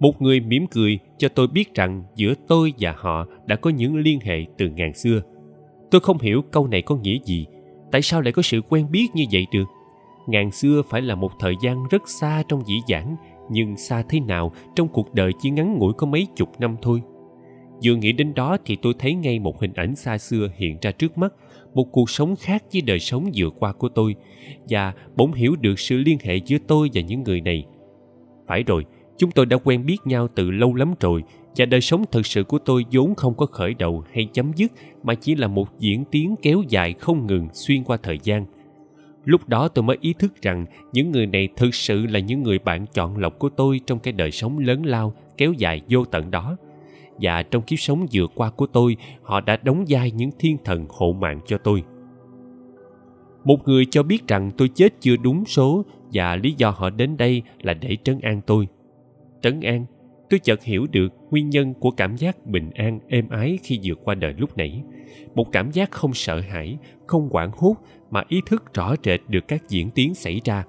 [0.00, 3.96] một người mỉm cười cho tôi biết rằng giữa tôi và họ đã có những
[3.96, 5.20] liên hệ từ ngàn xưa.
[5.90, 7.46] Tôi không hiểu câu này có nghĩa gì.
[7.92, 9.64] Tại sao lại có sự quen biết như vậy được?
[10.26, 13.16] Ngàn xưa phải là một thời gian rất xa trong dĩ vãng,
[13.50, 17.02] nhưng xa thế nào trong cuộc đời chỉ ngắn ngủi có mấy chục năm thôi.
[17.84, 20.90] Vừa nghĩ đến đó thì tôi thấy ngay một hình ảnh xa xưa hiện ra
[20.90, 21.34] trước mắt,
[21.74, 24.14] một cuộc sống khác với đời sống vừa qua của tôi,
[24.68, 27.64] và bỗng hiểu được sự liên hệ giữa tôi và những người này.
[28.46, 28.84] Phải rồi
[29.18, 31.22] chúng tôi đã quen biết nhau từ lâu lắm rồi,
[31.56, 34.72] và đời sống thực sự của tôi vốn không có khởi đầu hay chấm dứt,
[35.02, 38.46] mà chỉ là một diễn tiến kéo dài không ngừng xuyên qua thời gian.
[39.24, 42.58] Lúc đó tôi mới ý thức rằng những người này thực sự là những người
[42.58, 46.30] bạn chọn lọc của tôi trong cái đời sống lớn lao, kéo dài vô tận
[46.30, 46.56] đó.
[47.20, 50.86] Và trong kiếp sống vừa qua của tôi, họ đã đóng vai những thiên thần
[50.88, 51.82] hộ mạng cho tôi.
[53.44, 57.16] Một người cho biết rằng tôi chết chưa đúng số, và lý do họ đến
[57.16, 58.66] đây là để trấn an tôi
[59.44, 59.86] trấn an.
[60.30, 63.98] Tôi chợt hiểu được nguyên nhân của cảm giác bình an, êm ái khi vượt
[64.04, 64.82] qua đời lúc nãy.
[65.34, 67.76] Một cảm giác không sợ hãi, không hoảng hốt
[68.10, 70.64] mà ý thức rõ rệt được các diễn tiến xảy ra.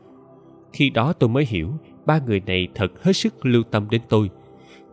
[0.73, 1.71] Khi đó tôi mới hiểu
[2.05, 4.29] ba người này thật hết sức lưu tâm đến tôi.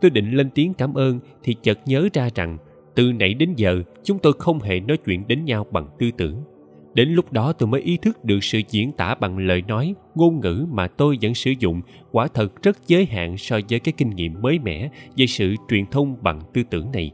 [0.01, 2.59] Tôi định lên tiếng cảm ơn thì chợt nhớ ra rằng
[2.95, 6.43] từ nãy đến giờ chúng tôi không hề nói chuyện đến nhau bằng tư tưởng
[6.95, 10.41] đến lúc đó tôi mới ý thức được sự diễn tả bằng lời nói, ngôn
[10.41, 11.81] ngữ mà tôi vẫn sử dụng.
[12.11, 15.87] Quả thật rất giới hạn so với cái kinh nghiệm mới mẻ về sự truyền
[15.87, 17.11] thông bằng tư tưởng này.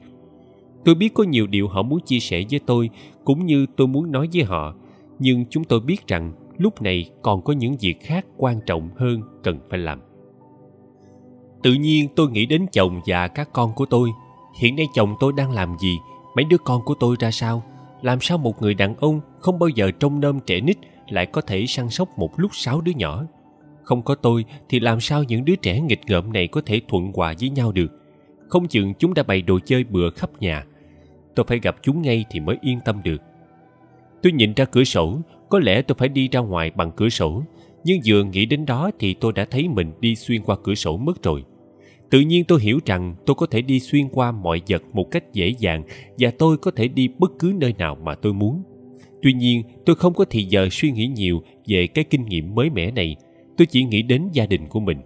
[0.84, 2.90] Tôi biết có nhiều điều họ muốn chia sẻ với tôi,
[3.24, 4.74] cũng như tôi muốn nói với họ.
[5.18, 9.22] Nhưng chúng tôi biết rằng lúc này còn có những việc khác quan trọng hơn
[9.42, 10.00] cần phải làm.
[11.62, 14.10] Tự nhiên tôi nghĩ đến chồng và các con của tôi.
[14.60, 15.98] Hiện nay chồng tôi đang làm gì?
[16.36, 17.62] Mấy đứa con của tôi ra sao?
[18.02, 20.76] Làm sao một người đàn ông không bao giờ trông nom trẻ nít
[21.08, 23.24] lại có thể săn sóc một lúc sáu đứa nhỏ.
[23.82, 27.12] Không có tôi thì làm sao những đứa trẻ nghịch ngợm này có thể thuận
[27.14, 27.92] hòa với nhau được?
[28.48, 30.64] Không chừng chúng đã bày đồ chơi bừa khắp nhà.
[31.34, 33.22] Tôi phải gặp chúng ngay thì mới yên tâm được.
[34.22, 35.18] Tôi nhìn ra cửa sổ,
[35.48, 37.42] có lẽ tôi phải đi ra ngoài bằng cửa sổ.
[37.84, 40.96] Nhưng vừa nghĩ đến đó thì tôi đã thấy mình đi xuyên qua cửa sổ
[40.96, 41.44] mất rồi.
[42.10, 45.32] Tự nhiên tôi hiểu rằng tôi có thể đi xuyên qua mọi vật một cách
[45.32, 45.82] dễ dàng
[46.18, 48.62] và tôi có thể đi bất cứ nơi nào mà tôi muốn
[49.22, 52.70] tuy nhiên, tôi không có thì giờ suy nghĩ nhiều về cái kinh nghiệm mới
[52.70, 53.16] mẻ này.
[53.56, 54.98] Tôi chỉ nghĩ đến gia đình của mình.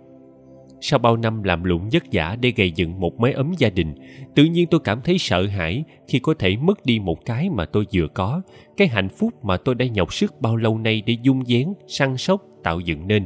[0.80, 3.94] Sau bao năm làm lụng vất vả để gây dựng một mái ấm gia đình,
[4.34, 7.64] tự nhiên tôi cảm thấy sợ hãi khi có thể mất đi một cái mà
[7.64, 8.42] tôi vừa có,
[8.76, 12.16] cái hạnh phúc mà tôi đã nhọc sức bao lâu nay để dung vén săn
[12.16, 13.24] sóc, tạo dựng nên.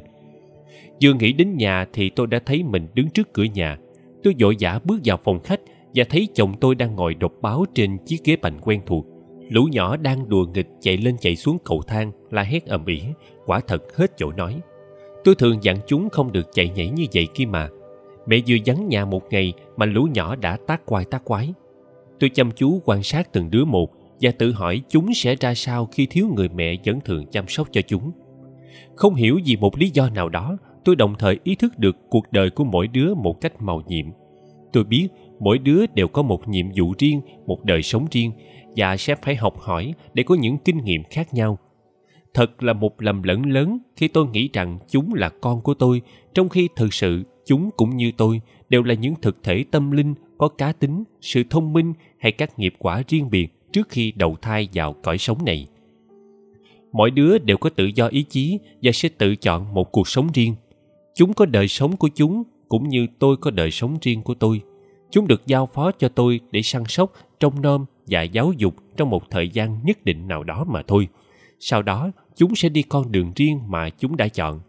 [1.03, 3.79] Vừa nghĩ đến nhà thì tôi đã thấy mình đứng trước cửa nhà.
[4.23, 5.61] Tôi vội vã bước vào phòng khách
[5.95, 9.07] và thấy chồng tôi đang ngồi đọc báo trên chiếc ghế bành quen thuộc
[9.49, 13.03] lũ nhỏ đang đùa nghịch chạy lên chạy xuống cầu thang, la hét ầm ĩ,
[13.47, 14.61] quả thật hết chỗ nói.
[15.25, 17.69] Tôi thường dặn chúng không được chạy nhảy như vậy kia mà.
[18.27, 21.53] Mẹ vừa vắng nhà một ngày mà lũ nhỏ đã tác quai tác quái.
[22.21, 23.91] Tôi chăm chú quan sát từng đứa một
[24.21, 27.69] và tự hỏi chúng sẽ ra sao khi thiếu người mẹ vẫn thường chăm sóc
[27.73, 28.13] cho chúng.
[28.95, 32.33] Không hiểu vì một lý do nào đó, tôi đồng thời ý thức được cuộc
[32.33, 34.07] đời của mỗi đứa một cách màu nhiệm.
[34.73, 35.09] Tôi biết
[35.41, 38.33] mỗi đứa đều có một nhiệm vụ riêng, một đời sống riêng
[38.77, 41.59] và sẽ phải học hỏi để có những kinh nghiệm khác nhau.
[42.35, 46.03] Thật là một lầm lẫn lớn khi tôi nghĩ rằng chúng là con của tôi,
[46.35, 50.15] trong khi thực sự chúng cũng như tôi đều là những thực thể tâm linh
[50.39, 54.37] có cá tính, sự thông minh hay các nghiệp quả riêng biệt trước khi đầu
[54.43, 55.67] thai vào cõi sống này.
[56.93, 60.29] Mỗi đứa đều có tự do ý chí và sẽ tự chọn một cuộc sống
[60.35, 60.55] riêng.
[61.15, 64.61] Chúng có đời sống của chúng cũng như tôi có đời sống riêng của tôi.
[65.11, 69.11] Chúng được giao phó cho tôi để săn sóc, trông nom và giáo dục trong
[69.11, 71.09] một thời gian nhất định nào đó mà thôi.
[71.61, 74.61] Sau đó, chúng sẽ đi con đường riêng mà chúng đã chọn.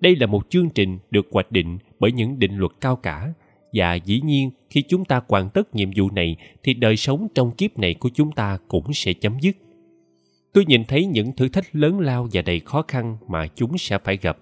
[0.00, 3.32] Đây là một chương trình được hoạch định bởi những định luật cao cả,
[3.72, 7.50] và dĩ nhiên khi chúng ta hoàn tất nhiệm vụ này thì đời sống trong
[7.50, 9.56] kiếp này của chúng ta cũng sẽ chấm dứt.
[10.52, 13.98] Tôi nhìn thấy những thử thách lớn lao và đầy khó khăn mà chúng sẽ
[13.98, 14.38] phải gặp,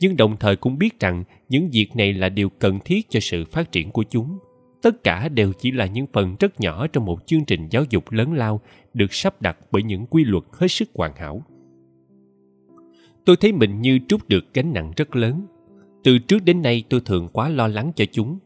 [0.00, 3.44] nhưng đồng thời cũng biết rằng những việc này là điều cần thiết cho sự
[3.44, 4.38] phát triển của chúng
[4.82, 8.12] tất cả đều chỉ là những phần rất nhỏ trong một chương trình giáo dục
[8.12, 8.60] lớn lao
[8.94, 11.42] được sắp đặt bởi những quy luật hết sức hoàn hảo.
[13.24, 15.46] Tôi thấy mình như trút được gánh nặng rất lớn.
[16.04, 18.38] Từ trước đến nay tôi thường quá lo lắng cho chúng.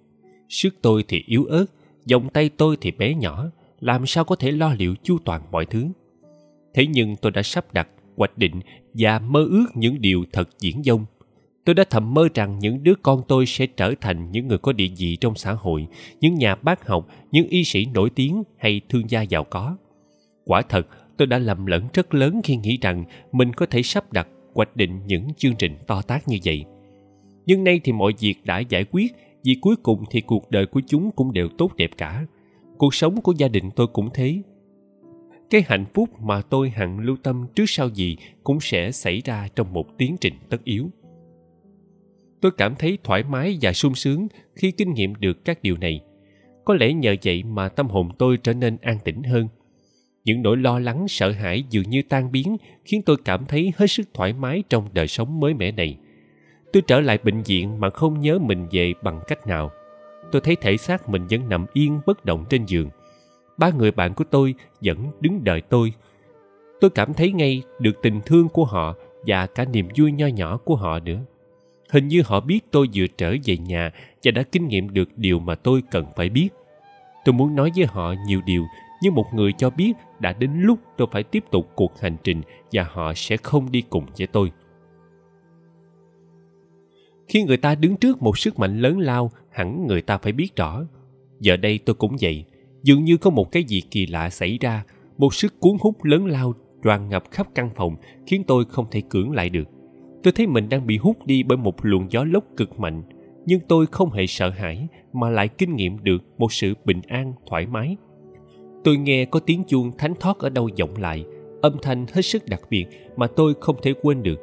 [0.49, 1.67] Sức tôi thì yếu ớt
[2.11, 3.51] vòng tay tôi thì bé nhỏ,
[3.81, 5.87] làm sao có thể lo liệu chu toàn mọi thứ?
[6.75, 8.61] Thế nhưng tôi đã sắp đặt, hoạch định
[8.95, 11.05] và mơ ước những điều thật diễn dông
[11.71, 14.73] tôi đã thầm mơ rằng những đứa con tôi sẽ trở thành những người có
[14.73, 15.87] địa vị trong xã hội,
[16.21, 19.77] những nhà bác học, những y sĩ nổi tiếng hay thương gia giàu có.
[20.45, 20.87] Quả thật,
[21.17, 24.77] tôi đã lầm lẫn rất lớn khi nghĩ rằng mình có thể sắp đặt, hoạch
[24.77, 26.65] định những chương trình to tác như vậy.
[27.47, 29.13] Nhưng nay thì mọi việc đã giải quyết,
[29.45, 32.27] vì cuối cùng thì cuộc đời của chúng cũng đều tốt đẹp cả.
[32.79, 34.43] Cuộc sống của gia đình tôi cũng thế.
[35.51, 39.49] Cái hạnh phúc mà tôi hằng lưu tâm trước sau gì cũng sẽ xảy ra
[39.57, 40.91] trong một tiến trình tất yếu
[42.41, 46.01] tôi cảm thấy thoải mái và sung sướng khi kinh nghiệm được các điều này.
[46.65, 49.49] Có lẽ nhờ vậy mà tâm hồn tôi trở nên an tĩnh hơn.
[50.25, 53.87] Những nỗi lo lắng, sợ hãi dường như tan biến, khiến tôi cảm thấy hết
[53.87, 55.97] sức thoải mái trong đời sống mới mẻ này.
[56.73, 59.71] Tôi trở lại bệnh viện mà không nhớ mình về bằng cách nào.
[60.33, 62.89] Tôi thấy thể xác mình vẫn nằm yên, bất động trên giường.
[63.59, 65.93] Ba người bạn của tôi vẫn đứng đợi tôi.
[66.81, 68.95] Tôi cảm thấy ngay được tình thương của họ
[69.27, 71.19] và cả niềm vui nho nhỏ của họ nữa
[71.91, 73.91] hình như họ biết tôi vừa trở về nhà
[74.25, 76.49] và đã kinh nghiệm được điều mà tôi cần phải biết.
[77.25, 78.65] Tôi muốn nói với họ nhiều điều,
[79.03, 82.43] nhưng một người cho biết đã đến lúc tôi phải tiếp tục cuộc hành trình
[82.73, 84.53] và họ sẽ không đi cùng với tôi.
[87.29, 90.57] Khi người ta đứng trước một sức mạnh lớn lao, hẳn người ta phải biết
[90.57, 90.83] rõ.
[91.41, 92.45] Giờ đây tôi cũng vậy,
[92.83, 94.85] dường như có một cái gì kỳ lạ xảy ra,
[95.19, 97.97] một sức cuốn hút lớn lao tràn ngập khắp căn phòng,
[98.27, 99.80] khiến tôi không thể cưỡng lại được
[100.23, 103.03] tôi thấy mình đang bị hút đi bởi một luồng gió lốc cực mạnh,
[103.47, 107.33] nhưng tôi không hề sợ hãi mà lại kinh nghiệm được một sự bình an,
[107.47, 107.97] thoải mái.
[108.85, 111.25] Tôi nghe có tiếng chuông thánh thót ở đâu vọng lại,
[111.63, 112.87] âm thanh hết sức đặc biệt
[113.17, 114.41] mà tôi không thể quên được.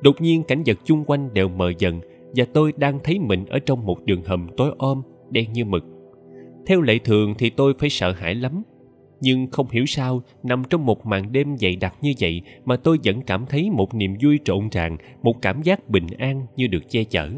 [0.00, 2.00] Đột nhiên cảnh vật chung quanh đều mờ dần
[2.36, 5.84] và tôi đang thấy mình ở trong một đường hầm tối om, đen như mực.
[6.66, 8.62] Theo lệ thường thì tôi phải sợ hãi lắm
[9.20, 12.98] nhưng không hiểu sao, nằm trong một màn đêm dày đặc như vậy mà tôi
[13.04, 16.90] vẫn cảm thấy một niềm vui trộn ràng một cảm giác bình an như được
[16.90, 17.30] che chở.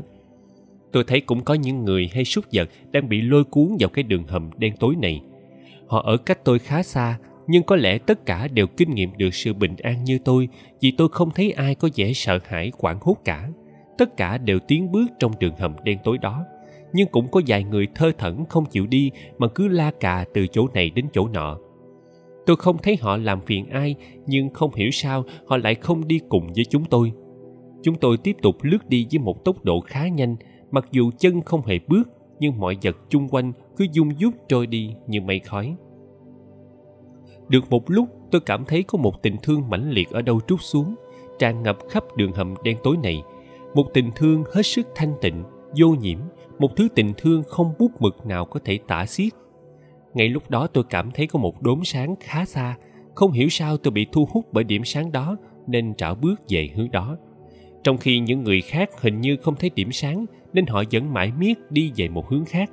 [0.92, 4.02] Tôi thấy cũng có những người hay súc vật đang bị lôi cuốn vào cái
[4.02, 5.22] đường hầm đen tối này.
[5.86, 9.34] Họ ở cách tôi khá xa, nhưng có lẽ tất cả đều kinh nghiệm được
[9.34, 10.48] sự bình an như tôi,
[10.80, 13.48] vì tôi không thấy ai có vẻ sợ hãi quảng hốt cả.
[13.98, 16.44] Tất cả đều tiến bước trong đường hầm đen tối đó.
[16.92, 20.46] Nhưng cũng có vài người thơ thẩn không chịu đi mà cứ la cà từ
[20.46, 21.58] chỗ này đến chỗ nọ
[22.48, 23.94] tôi không thấy họ làm phiền ai,
[24.26, 27.12] nhưng không hiểu sao họ lại không đi cùng với chúng tôi.
[27.82, 30.36] Chúng tôi tiếp tục lướt đi với một tốc độ khá nhanh.
[30.70, 32.08] Mặc dù chân không hề bước,
[32.40, 35.76] nhưng mọi vật chung quanh cứ dung dút trôi đi như mây khói.
[37.48, 40.60] Được một lúc, tôi cảm thấy có một tình thương mãnh liệt ở đâu trút
[40.62, 40.94] xuống,
[41.38, 43.22] tràn ngập khắp đường hầm đen tối này.
[43.74, 45.44] Một tình thương hết sức thanh tịnh,
[45.76, 46.18] vô nhiễm,
[46.58, 49.32] một thứ tình thương không bút mực nào có thể tả xiết
[50.14, 52.76] ngay lúc đó tôi cảm thấy có một đốm sáng khá xa.
[53.14, 56.70] Không hiểu sao tôi bị thu hút bởi điểm sáng đó, nên trảo bước về
[56.75, 57.16] hướng đó.
[57.84, 61.32] Trong khi những người khác hình như không thấy điểm sáng, nên họ vẫn mãi
[61.38, 62.70] miết đi về một hướng khác.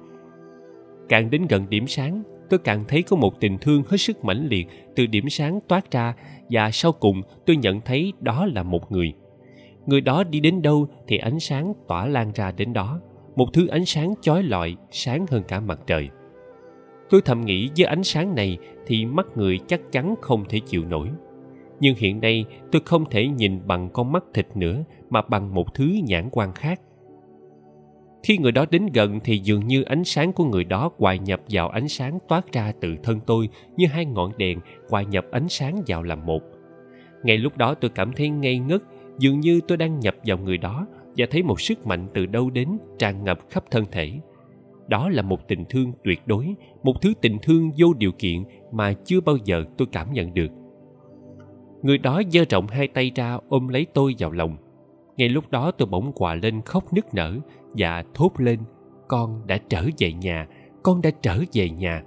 [1.09, 4.47] Càng đến gần điểm sáng, tôi càng thấy có một tình thương hết sức mãnh
[4.47, 6.15] liệt từ điểm sáng toát ra,
[6.49, 9.13] và sau cùng tôi nhận thấy đó là một người.
[9.85, 13.01] Người đó đi đến đâu thì ánh sáng tỏa lan ra đến đó.
[13.35, 16.09] Một thứ ánh sáng chói lọi, sáng hơn cả mặt trời
[17.09, 20.85] tôi thầm nghĩ với ánh sáng này thì mắt người chắc chắn không thể chịu
[20.85, 21.09] nổi.
[21.79, 25.73] Nhưng hiện nay tôi không thể nhìn bằng con mắt thịt nữa mà bằng một
[25.73, 26.81] thứ nhãn quan khác.
[28.23, 31.41] Khi người đó đến gần thì dường như ánh sáng của người đó hòa nhập
[31.49, 34.59] vào ánh sáng toát ra từ thân tôi như hai ngọn đèn
[34.89, 36.41] hòa nhập ánh sáng vào làm một.
[37.23, 38.81] Ngay lúc đó tôi cảm thấy ngây ngất,
[39.19, 40.87] dường như tôi đang nhập vào người đó
[41.17, 44.11] và thấy một sức mạnh từ đâu đến tràn ngập khắp thân thể
[44.87, 48.93] đó là một tình thương tuyệt đối, một thứ tình thương vô điều kiện mà
[49.05, 50.51] chưa bao giờ tôi cảm nhận được.
[51.81, 54.57] Người đó giơ rộng hai tay ra ôm lấy tôi vào lòng.
[55.17, 57.37] Ngay lúc đó tôi bỗng quà lên khóc nức nở
[57.73, 58.59] và thốt lên,
[59.07, 60.47] con đã trở về nhà,
[60.83, 62.03] con đã trở về nhà.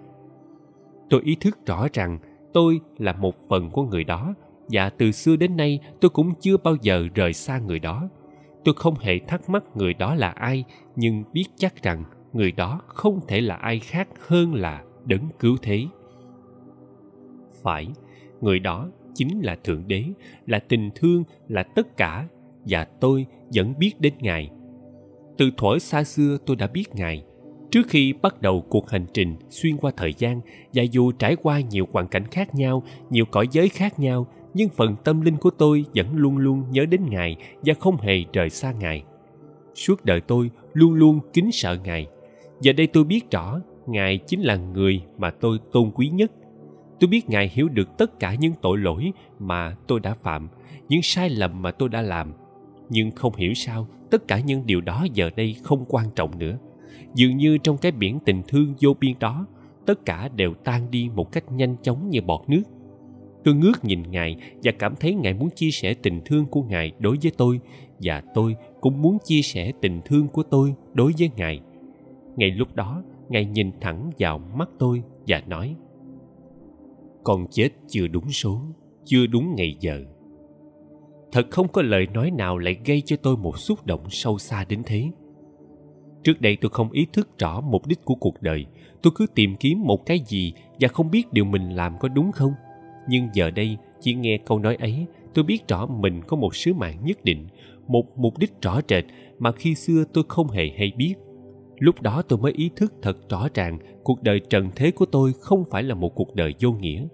[1.10, 2.18] Tôi ý thức rõ rằng
[2.52, 4.34] tôi là một phần của người đó
[4.68, 8.08] và từ xưa đến nay tôi cũng chưa bao giờ rời xa người đó.
[8.64, 10.64] Tôi không hề thắc mắc người đó là ai,
[10.96, 15.56] nhưng biết chắc rằng người đó không thể là ai khác hơn là đấng cứu
[15.62, 15.86] thế.
[17.62, 17.88] Phải,
[18.40, 20.04] người đó chính là thượng đế,
[20.46, 22.28] là tình thương, là tất cả,
[22.64, 24.50] và tôi vẫn biết đến ngài.
[25.38, 27.24] Từ thuở xa xưa tôi đã biết ngài.
[27.70, 30.40] Trước khi bắt đầu cuộc hành trình xuyên qua thời gian,
[30.74, 34.68] và dù trải qua nhiều hoàn cảnh khác nhau, nhiều cõi giới khác nhau, nhưng
[34.68, 38.50] phần tâm linh của tôi vẫn luôn luôn nhớ đến ngài và không hề rời
[38.50, 39.04] xa ngài.
[39.74, 42.06] Suốt đời tôi luôn luôn kính sợ ngài
[42.60, 46.32] giờ đây tôi biết rõ, ngài chính là người mà tôi tôn quý nhất.
[47.00, 50.48] Tôi biết ngài hiểu được tất cả những tội lỗi mà tôi đã phạm,
[50.88, 52.32] những sai lầm mà tôi đã làm.
[52.88, 56.58] Nhưng không hiểu sao, tất cả những điều đó giờ đây không quan trọng nữa.
[57.14, 59.46] Dường như trong cái biển tình thương vô biên đó,
[59.86, 62.62] tất cả đều tan đi một cách nhanh chóng như bọt nước.
[63.44, 66.92] Tôi ngước nhìn ngài và cảm thấy ngài muốn chia sẻ tình thương của ngài
[66.98, 67.60] đối với tôi,
[68.00, 71.60] và tôi cũng muốn chia sẻ tình thương của tôi đối với ngài
[72.38, 75.76] ngay lúc đó, ngài nhìn thẳng vào mắt tôi và nói,
[77.24, 78.60] con chết chưa đúng số,
[79.04, 80.00] chưa đúng ngày giờ.
[81.32, 84.64] Thật không có lời nói nào lại gây cho tôi một xúc động sâu xa
[84.68, 85.10] đến thế.
[86.24, 88.66] Trước đây tôi không ý thức rõ mục đích của cuộc đời,
[89.02, 92.32] tôi cứ tìm kiếm một cái gì và không biết điều mình làm có đúng
[92.32, 92.52] không.
[93.08, 96.74] Nhưng giờ đây, chỉ nghe câu nói ấy, tôi biết rõ mình có một sứ
[96.74, 97.46] mạng nhất định,
[97.86, 99.04] một mục đích rõ rệt
[99.38, 101.14] mà khi xưa tôi không hề hay biết
[101.78, 105.32] lúc đó tôi mới ý thức thật rõ ràng cuộc đời trần thế của tôi
[105.40, 107.06] không phải là một cuộc đời vô nghĩa.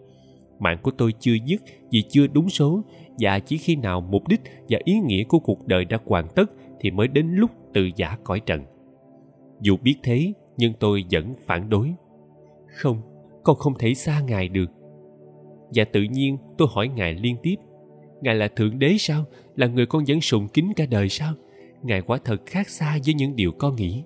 [0.58, 2.82] Mạng của tôi chưa dứt vì chưa đúng số,
[3.18, 6.50] và chỉ khi nào mục đích và ý nghĩa của cuộc đời đã hoàn tất
[6.80, 8.62] thì mới đến lúc tự giả cõi trần.
[9.60, 11.94] Dù biết thế, nhưng tôi vẫn phản đối.
[12.66, 13.02] Không,
[13.44, 14.70] con không thể xa ngài được.
[15.74, 17.54] Và tự nhiên tôi hỏi ngài liên tiếp,
[18.22, 19.24] ngài là thượng đế sao?
[19.56, 21.34] Là người con vẫn sùng kính cả đời sao?
[21.82, 24.02] Ngài quả thật khác xa với những điều con nghĩ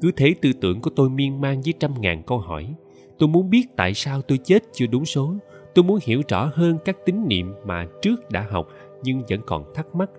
[0.00, 2.74] cứ thế tư tưởng của tôi miên man với trăm ngàn câu hỏi.
[3.18, 5.34] Tôi muốn biết tại sao tôi chết chưa đúng số.
[5.74, 8.68] Tôi muốn hiểu rõ hơn các tín niệm mà trước đã học,
[9.02, 10.10] nhưng vẫn còn thắc mắc.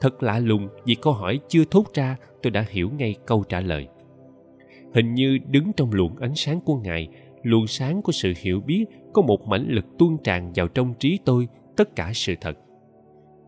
[0.00, 3.60] Thật lạ lùng, vì câu hỏi chưa thốt ra, tôi đã hiểu ngay câu trả
[3.60, 3.86] lời.
[4.94, 7.08] Hình như đứng trong luồng ánh sáng của ngài,
[7.42, 11.18] luồng sáng của sự hiểu biết, có một mãnh lực tuôn tràn vào trong trí
[11.24, 12.58] tôi, tất cả sự thật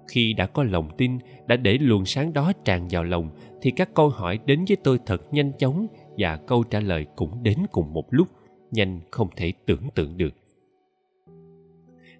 [0.08, 3.30] khi đã có lòng tin, đã để luồng sáng đó tràn vào lòng,
[3.62, 5.86] thì các câu hỏi đến với tôi thật nhanh chóng
[6.18, 8.28] và câu trả lời cũng đến cùng một lúc,
[8.70, 10.34] nhanh không thể tưởng tượng được.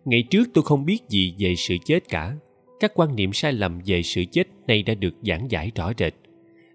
[0.05, 2.37] Ngày trước tôi không biết gì về sự chết cả.
[2.81, 6.15] Các quan niệm sai lầm về sự chết nay đã được giảng giải rõ rệt.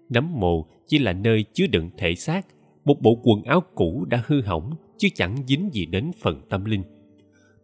[0.08, 2.46] Nấm mồ chỉ là nơi chứa đựng thể xác,
[2.84, 6.64] một bộ quần áo cũ đã hư hỏng chứ chẳng dính gì đến phần tâm
[6.64, 6.82] linh.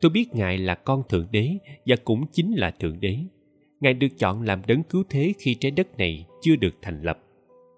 [0.00, 1.52] Tôi biết ngài là con thượng đế
[1.86, 3.18] và cũng chính là thượng đế
[3.80, 7.18] ngài được chọn làm đấng cứu thế khi trái đất này chưa được thành lập.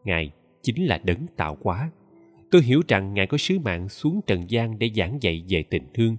[0.04, 0.30] Ngài
[0.62, 1.90] chính là đấng tạo hóa.
[2.50, 5.86] Tôi hiểu rằng ngài có sứ mạng xuống trần gian để giảng dạy về tình
[5.94, 6.16] thương.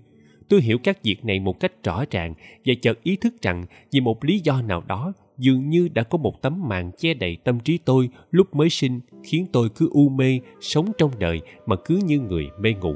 [0.50, 2.34] Tôi hiểu các việc này một cách rõ ràng
[2.66, 6.18] và chợt ý thức rằng vì một lý do nào đó, dường như đã có
[6.18, 10.10] một tấm màn che đậy tâm trí tôi lúc mới sinh, khiến tôi cứ u
[10.10, 12.96] mê, sống trong đời mà cứ như người mê ngủ.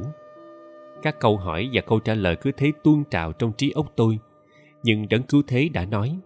[1.02, 4.18] Các câu hỏi và câu trả lời cứ thế tuôn trào trong trí óc tôi.
[4.84, 6.18] Nhưng đấng cứu thế đã nói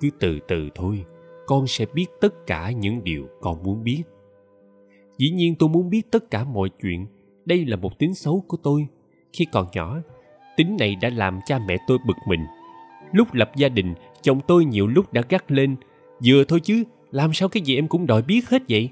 [0.00, 1.04] cứ từ từ thôi,
[1.46, 4.02] con sẽ biết tất cả những điều con muốn biết.
[5.18, 7.06] Dĩ nhiên tôi muốn biết tất cả mọi chuyện.
[7.44, 8.86] Đây là một tính xấu của tôi.
[9.32, 9.98] Khi còn nhỏ,
[10.56, 12.40] tính này đã làm cha mẹ tôi bực mình.
[13.12, 15.76] Lúc lập gia đình, chồng tôi nhiều lúc đã gắt lên,
[16.26, 18.90] vừa thôi chứ, làm sao cái gì em cũng đòi biết hết vậy?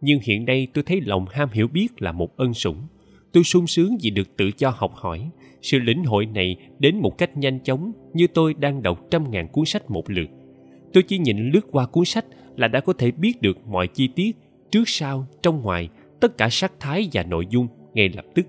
[0.00, 2.86] Nhưng hiện nay tôi thấy lòng ham hiểu biết là một ân sủng
[3.34, 5.30] tôi sung sướng vì được tự do học hỏi.
[5.62, 9.48] Sự lĩnh hội này đến một cách nhanh chóng như tôi đang đọc trăm ngàn
[9.48, 10.28] cuốn sách một lượt.
[10.92, 12.24] Tôi chỉ nhìn lướt qua cuốn sách
[12.56, 14.36] là đã có thể biết được mọi chi tiết,
[14.70, 15.88] trước sau, trong ngoài,
[16.20, 18.46] tất cả sắc thái và nội dung ngay lập tức.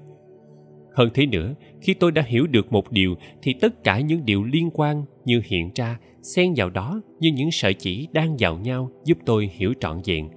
[0.95, 4.43] Hơn thế nữa, khi tôi đã hiểu được một điều thì tất cả những điều
[4.43, 8.91] liên quan như hiện ra xen vào đó như những sợi chỉ đang vào nhau
[9.05, 10.29] giúp tôi hiểu trọn vẹn.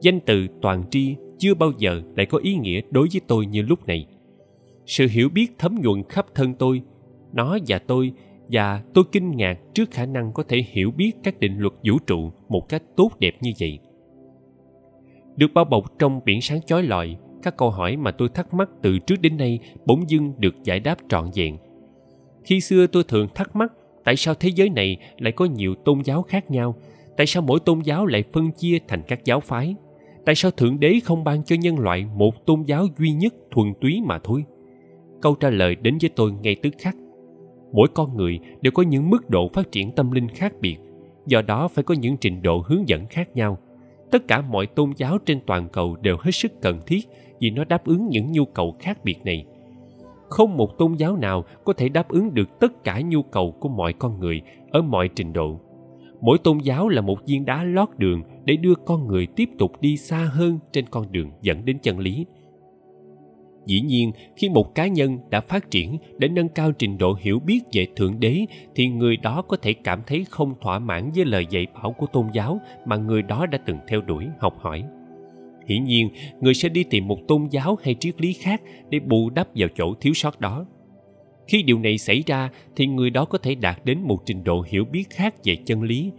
[0.00, 3.62] Danh từ toàn tri chưa bao giờ lại có ý nghĩa đối với tôi như
[3.62, 4.06] lúc này.
[4.86, 6.82] Sự hiểu biết thấm nhuần khắp thân tôi,
[7.32, 8.12] nó và tôi
[8.48, 11.98] và tôi kinh ngạc trước khả năng có thể hiểu biết các định luật vũ
[12.06, 13.78] trụ một cách tốt đẹp như vậy.
[15.36, 18.70] Được bao bọc trong biển sáng chói lọi, các câu hỏi mà tôi thắc mắc
[18.82, 21.56] từ trước đến nay bỗng dưng được giải đáp trọn vẹn.
[22.44, 23.72] Khi xưa tôi thường thắc mắc,
[24.04, 26.74] tại sao thế giới này lại có nhiều tôn giáo khác nhau?
[27.16, 29.74] Tại sao mỗi tôn giáo lại phân chia thành các giáo phái?
[30.26, 33.72] Tại sao thượng đế không ban cho nhân loại một tôn giáo duy nhất thuần
[33.80, 34.44] túy mà thôi?
[35.20, 36.96] Câu trả lời đến với tôi ngay tức khắc.
[37.72, 40.76] Mỗi con người đều có những mức độ phát triển tâm linh khác biệt,
[41.26, 43.58] do đó phải có những trình độ hướng dẫn khác nhau.
[44.10, 47.08] Tất cả mọi tôn giáo trên toàn cầu đều hết sức cần thiết
[47.40, 49.44] vì nó đáp ứng những nhu cầu khác biệt này.
[50.28, 53.68] Không một tôn giáo nào có thể đáp ứng được tất cả nhu cầu của
[53.68, 55.60] mọi con người ở mọi trình độ.
[56.20, 59.80] Mỗi tôn giáo là một viên đá lót đường để đưa con người tiếp tục
[59.80, 62.26] đi xa hơn trên con đường dẫn đến chân lý.
[63.66, 67.40] Dĩ nhiên, khi một cá nhân đã phát triển để nâng cao trình độ hiểu
[67.40, 71.24] biết về thượng đế, thì người đó có thể cảm thấy không thỏa mãn với
[71.24, 74.84] lời dạy bảo của tôn giáo mà người đó đã từng theo đuổi, học hỏi.
[75.68, 76.08] Hiển nhiên,
[76.40, 79.68] người sẽ đi tìm một tôn giáo hay triết lý khác để bù đắp vào
[79.76, 80.66] chỗ thiếu sót đó.
[81.48, 84.64] Khi điều này xảy ra, thì người đó có thể đạt đến một trình độ
[84.68, 86.10] hiểu biết khác về chân lý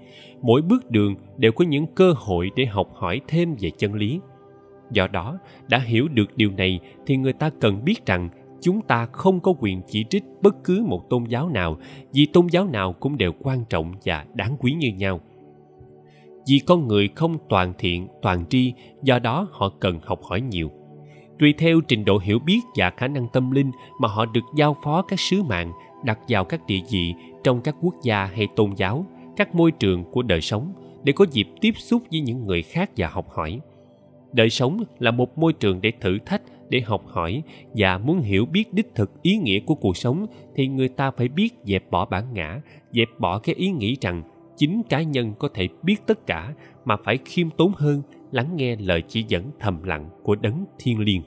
[0.42, 4.20] mỗi bước đường đều có những cơ hội để học hỏi thêm về chân lý.
[4.92, 5.38] Do đó,
[5.70, 8.30] đã hiểu được điều này thì người ta cần biết rằng
[8.62, 11.78] chúng ta không có quyền chỉ trích bất cứ một tôn giáo nào,
[12.14, 15.20] vì tôn giáo nào cũng đều quan trọng và đáng quý như nhau.
[16.48, 20.72] Vì con người không toàn thiện, toàn tri, do đó họ cần học hỏi nhiều.
[21.40, 24.76] Tùy theo trình độ hiểu biết và khả năng tâm linh mà họ được giao
[24.84, 25.72] phó các sứ mạng,
[26.04, 27.14] đặt vào các địa vị
[27.44, 29.06] trong các quốc gia hay tôn giáo
[29.38, 32.92] các môi trường của đời sống để có dịp tiếp xúc với những người khác
[32.98, 33.60] và học hỏi.
[34.34, 37.44] Đời sống là một môi trường để thử thách, để học hỏi
[37.76, 40.26] và muốn hiểu biết đích thực ý nghĩa của cuộc sống
[40.56, 44.24] thì người ta phải biết dẹp bỏ bản ngã, dẹp bỏ cái ý nghĩ rằng
[44.58, 46.54] chính cá nhân có thể biết tất cả
[46.86, 48.02] mà phải khiêm tốn hơn,
[48.32, 51.22] lắng nghe lời chỉ dẫn thầm lặng của đấng thiên liêng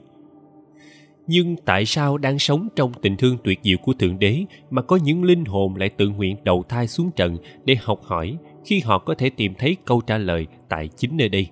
[1.27, 4.99] nhưng tại sao đang sống trong tình thương tuyệt diệu của thượng đế mà có
[5.03, 8.97] những linh hồn lại tự nguyện đầu thai xuống trận để học hỏi khi họ
[8.97, 11.47] có thể tìm thấy câu trả lời tại chính nơi đây?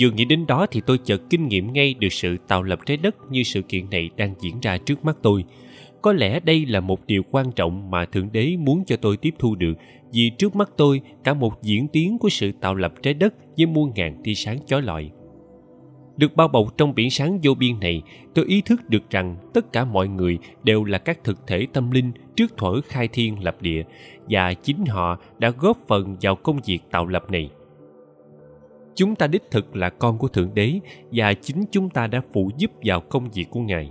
[0.00, 2.96] Vừa nghĩ đến đó thì tôi chợt kinh nghiệm ngay được sự tạo lập trái
[2.96, 5.44] đất như sự kiện này đang diễn ra trước mắt tôi.
[6.02, 9.34] Có lẽ đây là một điều quan trọng mà thượng đế muốn cho tôi tiếp
[9.38, 9.74] thu được,
[10.12, 13.66] vì trước mắt tôi cả một diễn tiến của sự tạo lập trái đất với
[13.66, 15.10] muôn ngàn tia sáng chói lọi
[16.16, 18.02] được bao bọc trong biển sáng vô biên này,
[18.34, 21.90] tôi ý thức được rằng tất cả mọi người đều là các thực thể tâm
[21.90, 23.82] linh trước thuở khai thiên lập địa,
[24.28, 27.50] và chính họ đã góp phần vào công việc tạo lập này.
[28.94, 30.80] Chúng ta đích thực là con của thượng đế,
[31.12, 33.90] và chính chúng ta đã phụ giúp vào công việc của ngài.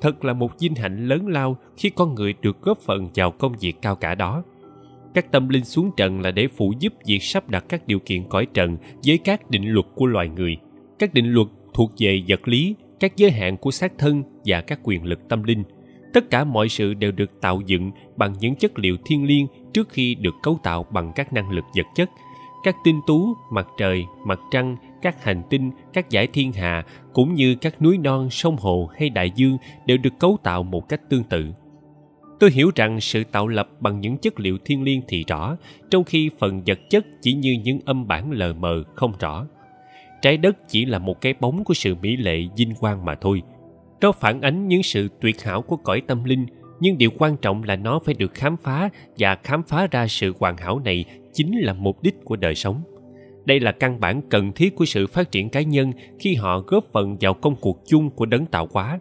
[0.00, 3.52] Thật là một vinh hạnh lớn lao khi con người được góp phần vào công
[3.60, 4.42] việc cao cả đó.
[5.14, 8.24] Các tâm linh xuống trần là để phụ giúp việc sắp đặt các điều kiện
[8.28, 8.76] cõi trần
[9.06, 10.56] với các định luật của loài người
[11.00, 14.80] các định luật thuộc về vật lý, các giới hạn của xác thân và các
[14.82, 15.62] quyền lực tâm linh.
[16.14, 19.88] Tất cả mọi sự đều được tạo dựng bằng những chất liệu thiên liêng trước
[19.88, 22.10] khi được cấu tạo bằng các năng lực vật chất.
[22.64, 27.34] Các tinh tú, mặt trời, mặt trăng, các hành tinh, các giải thiên hà, cũng
[27.34, 31.00] như các núi non, sông hồ hay đại dương đều được cấu tạo một cách
[31.10, 31.46] tương tự.
[32.40, 35.56] Tôi hiểu rằng sự tạo lập bằng những chất liệu thiên liêng thì rõ,
[35.90, 39.46] trong khi phần vật chất chỉ như những âm bản lờ mờ không rõ
[40.22, 43.42] trái đất chỉ là một cái bóng của sự mỹ lệ, vinh quang mà thôi.
[44.00, 46.46] Nó phản ánh những sự tuyệt hảo của cõi tâm linh,
[46.80, 50.34] nhưng điều quan trọng là nó phải được khám phá, và khám phá ra sự
[50.38, 52.82] hoàn hảo này chính là mục đích của đời sống.
[53.44, 56.84] Đây là căn bản cần thiết của sự phát triển cá nhân khi họ góp
[56.92, 58.98] phần vào công cuộc chung của đấng tạo hóa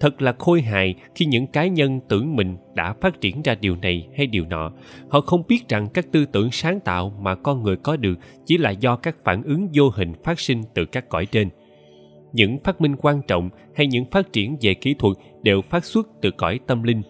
[0.00, 3.76] thật là khôi hài khi những cá nhân tưởng mình đã phát triển ra điều
[3.76, 4.72] này hay điều nọ.
[5.08, 8.58] Họ không biết rằng các tư tưởng sáng tạo mà con người có được chỉ
[8.58, 11.48] là do các phản ứng vô hình phát sinh từ các cõi trên.
[12.32, 16.08] Những phát minh quan trọng hay những phát triển về kỹ thuật đều phát xuất
[16.22, 17.02] từ cõi tâm linh.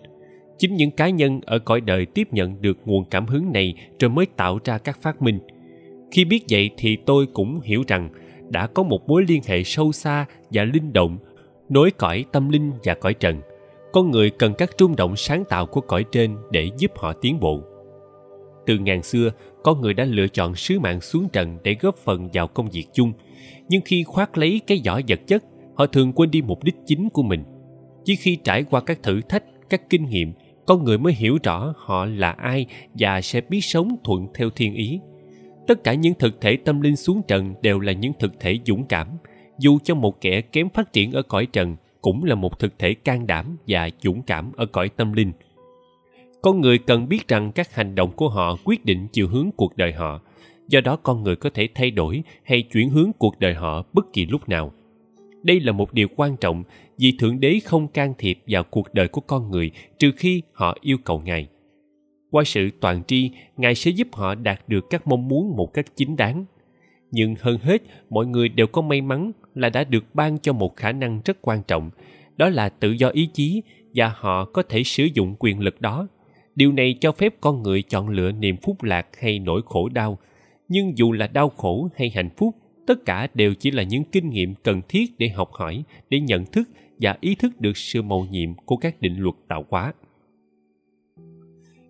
[0.59, 4.11] Chính những cá nhân ở cõi đời tiếp nhận được nguồn cảm hứng này rồi
[4.11, 5.39] mới tạo ra các phát minh.
[6.11, 8.09] Khi biết vậy thì tôi cũng hiểu rằng
[8.49, 11.19] đã có một mối liên hệ sâu xa và linh động
[11.69, 13.41] nối cõi tâm linh và cõi trần.
[13.93, 17.41] Con người cần các rung động sáng tạo của cõi trên để giúp họ tiến
[17.41, 17.63] bộ.
[18.67, 19.31] Từ ngàn xưa,
[19.63, 22.87] con người đã lựa chọn sứ mạng xuống trần để góp phần vào công việc
[22.93, 23.13] chung.
[23.69, 27.09] Nhưng khi khoác lấy cái vỏ vật chất, họ thường quên đi mục đích chính
[27.09, 27.45] của mình.
[28.05, 30.33] Chỉ khi trải qua các thử thách, các kinh nghiệm,
[30.67, 34.75] con người mới hiểu rõ họ là ai và sẽ biết sống thuận theo thiên
[34.75, 35.01] ý.
[35.67, 38.87] Tất cả những thực thể tâm linh xuống trần đều là những thực thể dũng
[38.87, 39.09] cảm
[39.59, 42.95] dù cho một kẻ kém phát triển ở cõi trần cũng là một thực thể
[42.95, 45.33] can đảm và dũng cảm ở cõi tâm linh.
[46.43, 49.77] Con người cần biết rằng các hành động của họ quyết định chiều hướng cuộc
[49.77, 50.21] đời họ,
[50.69, 54.13] do đó con người có thể thay đổi hay chuyển hướng cuộc đời họ bất
[54.13, 54.73] kỳ lúc nào.
[55.43, 56.65] Đây là một điều quan trọng
[56.99, 60.77] vì thượng đế không can thiệp vào cuộc đời của con người trừ khi họ
[60.81, 61.49] yêu cầu ngài.
[62.31, 65.87] Qua sự toàn tri, ngài sẽ giúp họ đạt được các mong muốn một cách
[65.97, 66.45] chính đáng.
[67.11, 70.77] Nhưng hơn hết, mọi người đều có may mắn là đã được ban cho một
[70.77, 71.91] khả năng rất quan trọng,
[72.37, 73.63] đó là tự do ý chí
[73.95, 76.09] và họ có thể sử dụng quyền lực đó.
[76.55, 80.19] Điều này cho phép con người chọn lựa niềm phúc lạc hay nỗi khổ đau.
[80.69, 82.55] Nhưng dù là đau khổ hay hạnh phúc,
[82.87, 86.47] tất cả đều chỉ là những kinh nghiệm cần thiết để học hỏi, để nhận
[86.47, 86.69] thức
[87.01, 89.93] và ý thức được sự mầu nhiệm của các định luật tạo hóa.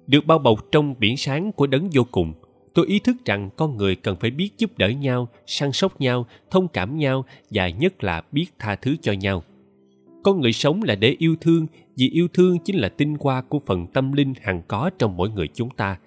[0.06, 2.32] Được bao bọc trong biển sáng của đấng vô cùng
[2.74, 6.26] tôi ý thức rằng con người cần phải biết giúp đỡ nhau, săn sóc nhau,
[6.50, 9.42] thông cảm nhau và nhất là biết tha thứ cho nhau.
[10.22, 13.58] Con người sống là để yêu thương, vì yêu thương chính là tinh hoa của
[13.66, 15.98] phần tâm linh hằng có trong mỗi người chúng ta.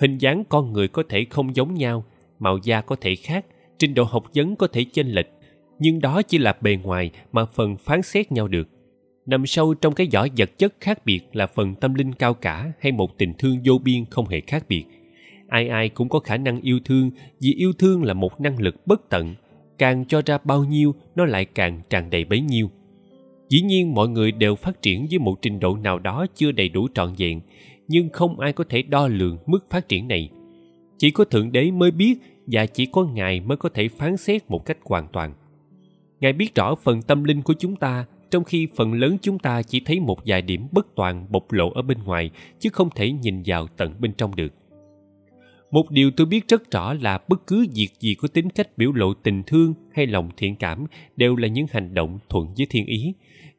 [0.00, 2.04] Hình dáng con người có thể không giống nhau,
[2.38, 3.46] màu da có thể khác,
[3.78, 5.28] trình độ học vấn có thể chênh lệch,
[5.78, 8.68] nhưng đó chỉ là bề ngoài mà phần phán xét nhau được.
[9.26, 12.72] Nằm sâu trong cái vỏ vật chất khác biệt là phần tâm linh cao cả
[12.80, 14.84] hay một tình thương vô biên không hề khác biệt
[15.48, 18.86] ai ai cũng có khả năng yêu thương, vì yêu thương là một năng lực
[18.86, 19.34] bất tận.
[19.78, 22.70] Càng cho ra bao nhiêu, nó lại càng tràn đầy bấy nhiêu.
[23.48, 26.68] Dĩ nhiên, mọi người đều phát triển với một trình độ nào đó chưa đầy
[26.68, 27.40] đủ trọn vẹn,
[27.88, 30.30] nhưng không ai có thể đo lường mức phát triển này.
[30.98, 34.50] Chỉ có thượng đế mới biết và chỉ có ngài mới có thể phán xét
[34.50, 35.34] một cách hoàn toàn.
[36.20, 39.62] Ngài biết rõ phần tâm linh của chúng ta, trong khi phần lớn chúng ta
[39.62, 43.12] chỉ thấy một vài điểm bất toàn bộc lộ ở bên ngoài, chứ không thể
[43.12, 44.52] nhìn vào tận bên trong được
[45.70, 48.92] một điều tôi biết rất rõ là bất cứ việc gì có tính cách biểu
[48.92, 52.86] lộ tình thương hay lòng thiện cảm đều là những hành động thuận với thiên
[52.86, 53.12] ý.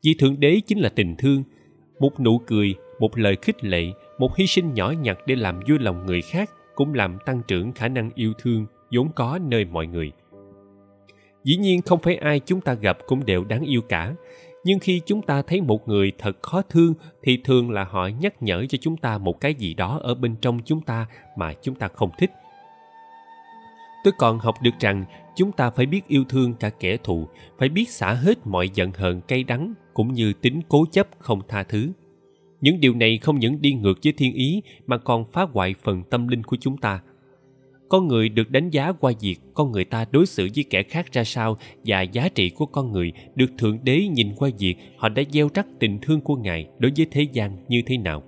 [0.04, 1.44] Vì thượng đế chính là tình thương,
[2.00, 3.84] một nụ cười, một lời khích lệ,
[4.20, 7.72] một hy sinh nhỏ nhặt để làm vui lòng người khác cũng làm tăng trưởng
[7.72, 10.12] khả năng yêu thương vốn có nơi mọi người.
[11.44, 14.16] Dĩ nhiên không phải ai chúng ta gặp cũng đều đáng yêu cả
[14.70, 18.44] nhưng khi chúng ta thấy một người thật khó thương, thì thường là họ nhắc
[18.44, 21.76] nhở cho chúng ta một cái gì đó ở bên trong chúng ta mà chúng
[21.76, 22.32] ta không thích.
[24.04, 25.06] Tôi còn học được rằng,
[25.36, 27.28] chúng ta phải biết yêu thương cả kẻ thù,
[27.58, 31.42] phải biết xả hết mọi giận hờn, cay đắng, cũng như tính cố chấp không
[31.48, 31.92] tha thứ.
[32.62, 36.04] Những điều này không những đi ngược với thiên ý, mà còn phá hoại phần
[36.04, 37.02] tâm linh của chúng ta
[37.90, 41.12] con người được đánh giá qua việc con người ta đối xử với kẻ khác
[41.12, 45.10] ra sao và giá trị của con người được thượng đế nhìn qua việc họ
[45.10, 48.24] đã gieo rắc tình thương của ngài đối với thế gian như thế nào.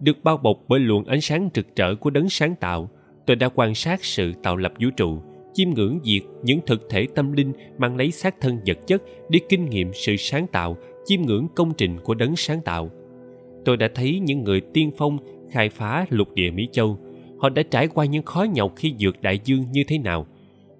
[0.00, 2.90] Được bao bọc bởi luồng ánh sáng rực rỡ của đấng sáng tạo,
[3.26, 5.18] tôi đã quan sát sự tạo lập vũ trụ,
[5.54, 9.40] chiêm ngưỡng việc những thực thể tâm linh mang lấy xác thân vật chất để
[9.48, 12.90] kinh nghiệm sự sáng tạo, chiêm ngưỡng công trình của đấng sáng tạo.
[13.64, 15.18] Tôi đã thấy những người tiên phong
[15.50, 16.98] khai phá lục địa mỹ châu
[17.38, 20.26] họ đã trải qua những khó nhọc khi vượt đại dương như thế nào,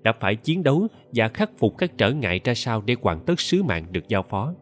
[0.02, 3.40] đã phải chiến đấu và khắc phục các trở ngại ra sao để hoàn tất
[3.40, 4.54] sứ mạng được giao phó.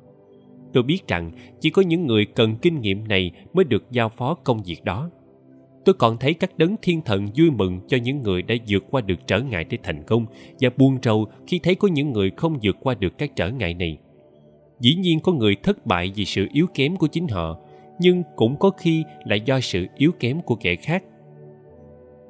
[0.72, 1.30] Tôi biết rằng
[1.60, 5.10] chỉ có những người cần kinh nghiệm này mới được giao phó công việc đó.
[5.84, 9.00] Tôi còn thấy các đấng thiên thần vui mừng cho những người đã vượt qua
[9.00, 10.26] được trở ngại để thành công
[10.60, 13.74] và buồn rầu khi thấy có những người không vượt qua được các trở ngại
[13.74, 13.98] này.
[14.80, 17.58] Dĩ nhiên có người thất bại vì sự yếu kém của chính họ,
[18.00, 21.04] nhưng cũng có khi là do sự yếu kém của kẻ khác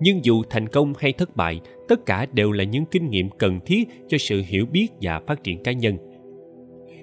[0.01, 3.61] nhưng dù thành công hay thất bại, tất cả đều là những kinh nghiệm cần
[3.67, 5.97] thiết cho sự hiểu biết và phát triển cá nhân.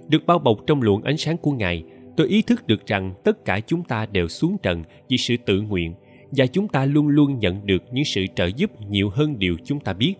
[0.08, 1.84] Được bao bọc trong luồng ánh sáng của ngài,
[2.18, 5.62] tôi ý thức được rằng tất cả chúng ta đều xuống trần vì sự tự
[5.62, 5.94] nguyện
[6.32, 9.80] và chúng ta luôn luôn nhận được những sự trợ giúp nhiều hơn điều chúng
[9.80, 10.14] ta biết.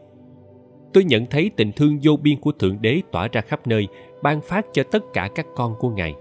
[0.94, 3.88] Tôi nhận thấy tình thương vô biên của thượng đế tỏa ra khắp nơi,
[4.24, 6.14] ban phát cho tất cả các con của ngài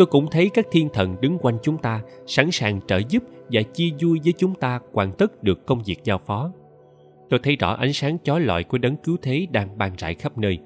[0.00, 3.62] tôi cũng thấy các thiên thần đứng quanh chúng ta, sẵn sàng trợ giúp và
[3.62, 6.52] chia vui với chúng ta hoàn tất được công việc giao phó.
[7.30, 10.38] Tôi thấy rõ ánh sáng chói lọi của đấng cứu thế đang ban rải khắp
[10.38, 10.58] nơi.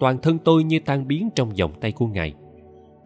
[0.00, 2.34] Toàn thân tôi như tan biến trong vòng tay của ngài.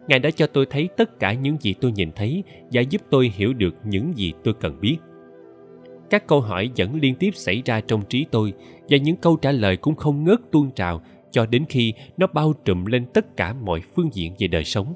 [0.07, 3.31] Ngài đã cho tôi thấy tất cả những gì tôi nhìn thấy và giúp tôi
[3.35, 4.97] hiểu được những gì tôi cần biết.
[6.09, 8.53] Các câu hỏi vẫn liên tiếp xảy ra trong trí tôi
[8.89, 11.01] và những câu trả lời cũng không ngớt tuôn trào
[11.31, 14.93] cho đến khi nó bao trùm lên tất cả mọi phương diện về đời sống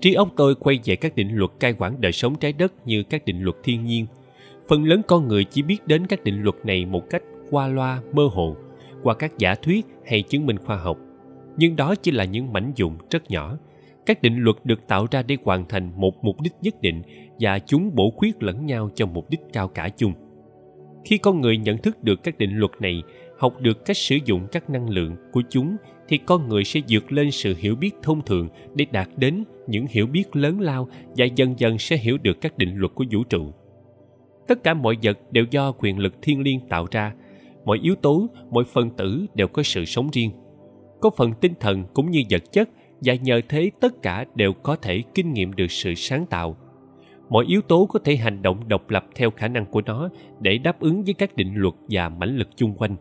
[0.00, 3.02] trí óc tôi quay về các định luật cai quản đời sống trái đất như
[3.02, 4.06] các định luật thiên nhiên.
[4.68, 8.02] Phần lớn con người chỉ biết đến các định luật này một cách qua loa,
[8.12, 8.56] mơ hồ,
[9.02, 10.98] qua các giả thuyết hay chứng minh khoa học.
[11.56, 13.58] Nhưng đó chỉ là những mảnh dụng rất nhỏ.
[14.06, 17.02] Các định luật được tạo ra để hoàn thành một mục đích nhất định
[17.40, 20.12] và chúng bổ khuyết lẫn nhau cho mục đích cao cả chung.
[21.04, 23.02] Khi con người nhận thức được các định luật này
[23.38, 25.76] học được cách sử dụng các năng lượng của chúng
[26.08, 29.86] thì con người sẽ vượt lên sự hiểu biết thông thường để đạt đến những
[29.90, 33.24] hiểu biết lớn lao và dần dần sẽ hiểu được các định luật của vũ
[33.24, 33.52] trụ.
[34.46, 37.14] Tất cả mọi vật đều do quyền lực thiên liêng tạo ra.
[37.64, 40.30] Mọi yếu tố, mọi phân tử đều có sự sống riêng.
[41.00, 42.68] Có phần tinh thần cũng như vật chất
[43.00, 46.56] và nhờ thế tất cả đều có thể kinh nghiệm được sự sáng tạo.
[47.28, 50.08] Mọi yếu tố có thể hành động độc lập theo khả năng của nó
[50.40, 52.96] để đáp ứng với các định luật và mãnh lực chung quanh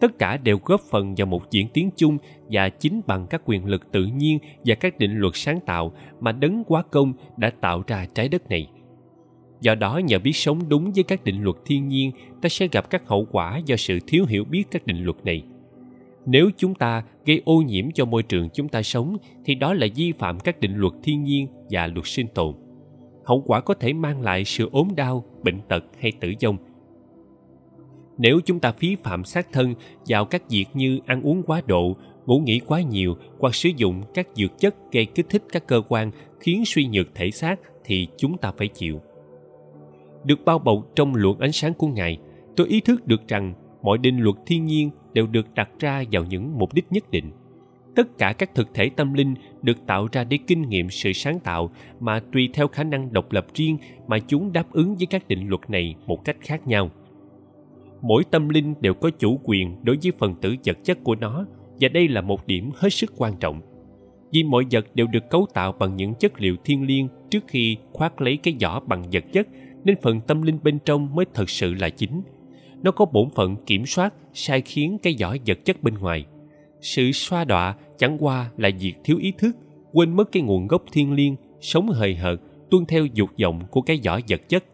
[0.00, 2.18] tất cả đều góp phần vào một diễn tiến chung
[2.50, 6.32] và chính bằng các quyền lực tự nhiên và các định luật sáng tạo mà
[6.32, 8.68] đấng quá công đã tạo ra trái đất này.
[9.60, 12.90] Do đó, nhờ biết sống đúng với các định luật thiên nhiên, ta sẽ gặp
[12.90, 15.42] các hậu quả do sự thiếu hiểu biết các định luật này.
[16.26, 19.86] Nếu chúng ta gây ô nhiễm cho môi trường chúng ta sống, thì đó là
[19.96, 22.54] vi phạm các định luật thiên nhiên và luật sinh tồn.
[23.24, 26.56] Hậu quả có thể mang lại sự ốm đau, bệnh tật hay tử vong
[28.18, 29.74] nếu chúng ta phí phạm sát thân
[30.06, 31.96] vào các việc như ăn uống quá độ,
[32.26, 35.82] ngủ nghỉ quá nhiều hoặc sử dụng các dược chất gây kích thích các cơ
[35.88, 39.00] quan khiến suy nhược thể xác thì chúng ta phải chịu.
[40.24, 42.18] Được bao bọc trong luồng ánh sáng của ngài,
[42.56, 46.24] tôi ý thức được rằng mọi định luật thiên nhiên đều được đặt ra vào
[46.24, 47.30] những mục đích nhất định.
[47.96, 51.40] Tất cả các thực thể tâm linh được tạo ra để kinh nghiệm sự sáng
[51.40, 51.70] tạo
[52.00, 55.48] mà tùy theo khả năng độc lập riêng mà chúng đáp ứng với các định
[55.48, 56.90] luật này một cách khác nhau
[58.02, 61.46] mỗi tâm linh đều có chủ quyền đối với phần tử vật chất của nó,
[61.80, 63.60] và đây là một điểm hết sức quan trọng.
[64.32, 67.76] Vì mọi vật đều được cấu tạo bằng những chất liệu thiên liêng trước khi
[67.92, 69.48] khoác lấy cái vỏ bằng vật chất,
[69.84, 72.22] nên phần tâm linh bên trong mới thật sự là chính.
[72.82, 76.24] Nó có bổn phận kiểm soát, sai khiến cái vỏ vật chất bên ngoài.
[76.80, 79.56] Sự xoa đọa chẳng qua là việc thiếu ý thức,
[79.92, 83.82] quên mất cái nguồn gốc thiên liêng, sống hời hợt, tuân theo dục vọng của
[83.82, 84.64] cái vỏ vật chất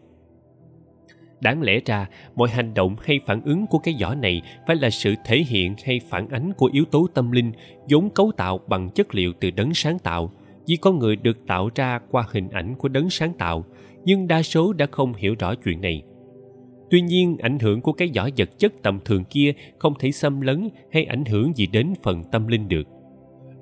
[1.41, 4.89] đáng lẽ ra, mọi hành động hay phản ứng của cái giỏ này phải là
[4.89, 7.51] sự thể hiện hay phản ánh của yếu tố tâm linh,
[7.89, 10.31] vốn cấu tạo bằng chất liệu từ đấng sáng tạo.
[10.67, 13.65] Vì con người được tạo ra qua hình ảnh của đấng sáng tạo,
[14.03, 16.03] nhưng đa số đã không hiểu rõ chuyện này.
[16.89, 20.41] Tuy nhiên, ảnh hưởng của cái giỏ vật chất tầm thường kia không thể xâm
[20.41, 22.87] lấn hay ảnh hưởng gì đến phần tâm linh được.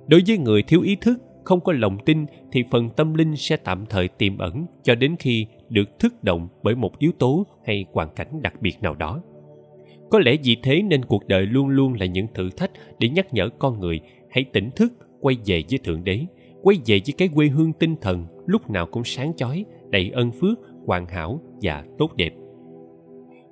[0.08, 3.58] Đối với người thiếu ý thức, không có lòng tin thì phần tâm linh sẽ
[3.58, 7.86] tạm thời tiềm ẩn cho đến khi được thức động bởi một yếu tố hay
[7.94, 9.22] hoàn cảnh đặc biệt nào đó.
[10.10, 13.34] Có lẽ vì thế nên cuộc đời luôn luôn là những thử thách để nhắc
[13.34, 14.00] nhở con người
[14.30, 16.26] hãy tỉnh thức, quay về với thượng đế,
[16.62, 20.32] quay về với cái quê hương tinh thần lúc nào cũng sáng chói, đầy ân
[20.32, 22.34] phước, hoàn hảo và tốt đẹp.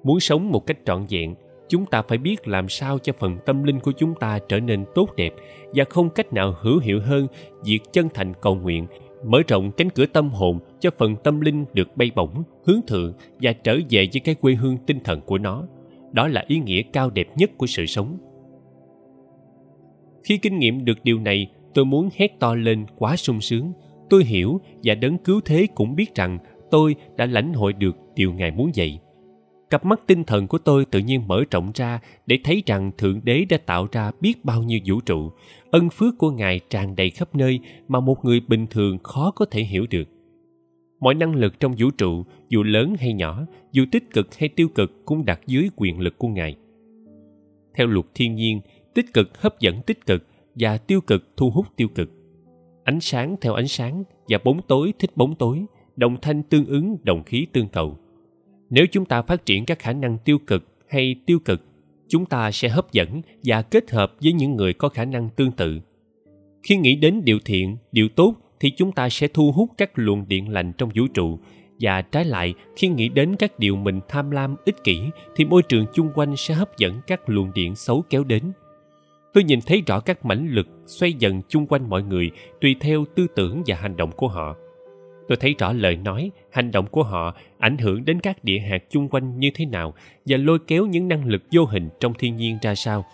[0.03, 1.35] Muốn sống một cách trọn vẹn,
[1.69, 4.85] chúng ta phải biết làm sao cho phần tâm linh của chúng ta trở nên
[4.95, 5.33] tốt đẹp
[5.73, 7.27] và không cách nào hữu hiệu hơn
[7.65, 8.87] việc chân thành cầu nguyện,
[9.25, 13.13] mở rộng cánh cửa tâm hồn cho phần tâm linh được bay bổng, hướng thượng
[13.41, 15.63] và trở về với cái quê hương tinh thần của nó.
[16.11, 18.17] Đó là ý nghĩa cao đẹp nhất của sự sống.
[20.23, 23.73] Khi kinh nghiệm được điều này, tôi muốn hét to lên quá sung sướng.
[24.09, 26.37] Tôi hiểu và đấng cứu thế cũng biết rằng
[26.71, 28.99] tôi đã lãnh hội được điều ngài muốn dạy
[29.73, 33.21] cặp mắt tinh thần của tôi tự nhiên mở rộng ra để thấy rằng thượng
[33.23, 35.31] đế đã tạo ra biết bao nhiêu vũ trụ.
[35.71, 39.45] Ân phước của ngài tràn đầy khắp nơi mà một người bình thường khó có
[39.45, 40.09] thể hiểu được
[41.03, 44.67] mọi năng lực trong vũ trụ, dù lớn hay nhỏ, dù tích cực hay tiêu
[44.75, 46.55] cực, cũng đặt dưới quyền lực của ngài.
[47.75, 48.61] Theo luật thiên nhiên,
[48.93, 50.23] tích cực hấp dẫn tích cực
[50.55, 52.09] và tiêu cực thu hút tiêu cực.
[52.83, 56.97] Ánh sáng theo ánh sáng và bóng tối thích bóng tối, đồng thanh tương ứng,
[57.03, 57.97] đồng khí tương cầu.
[58.69, 61.61] Nếu chúng ta phát triển các khả năng tiêu cực hay tiêu cực,
[62.07, 65.51] chúng ta sẽ hấp dẫn và kết hợp với những người có khả năng tương
[65.51, 65.79] tự.
[66.63, 70.25] Khi nghĩ đến điều thiện, điều tốt thì chúng ta sẽ thu hút các luồng
[70.27, 71.39] điện lành trong vũ trụ.
[71.79, 74.99] Và trái lại, khi nghĩ đến các điều mình tham lam, ích kỷ,
[75.35, 78.43] thì môi trường chung quanh sẽ hấp dẫn các luồng điện xấu kéo đến.
[79.33, 83.05] Tôi nhìn thấy rõ các mãnh lực xoay dần chung quanh mọi người, tùy theo
[83.15, 84.55] tư tưởng và hành động của họ.
[85.27, 88.83] Tôi thấy rõ lời nói, hành động của họ ảnh hưởng đến các địa hạt
[88.89, 89.93] chung quanh như thế nào
[90.25, 93.05] và lôi kéo những năng lực vô hình trong thiên nhiên ra sao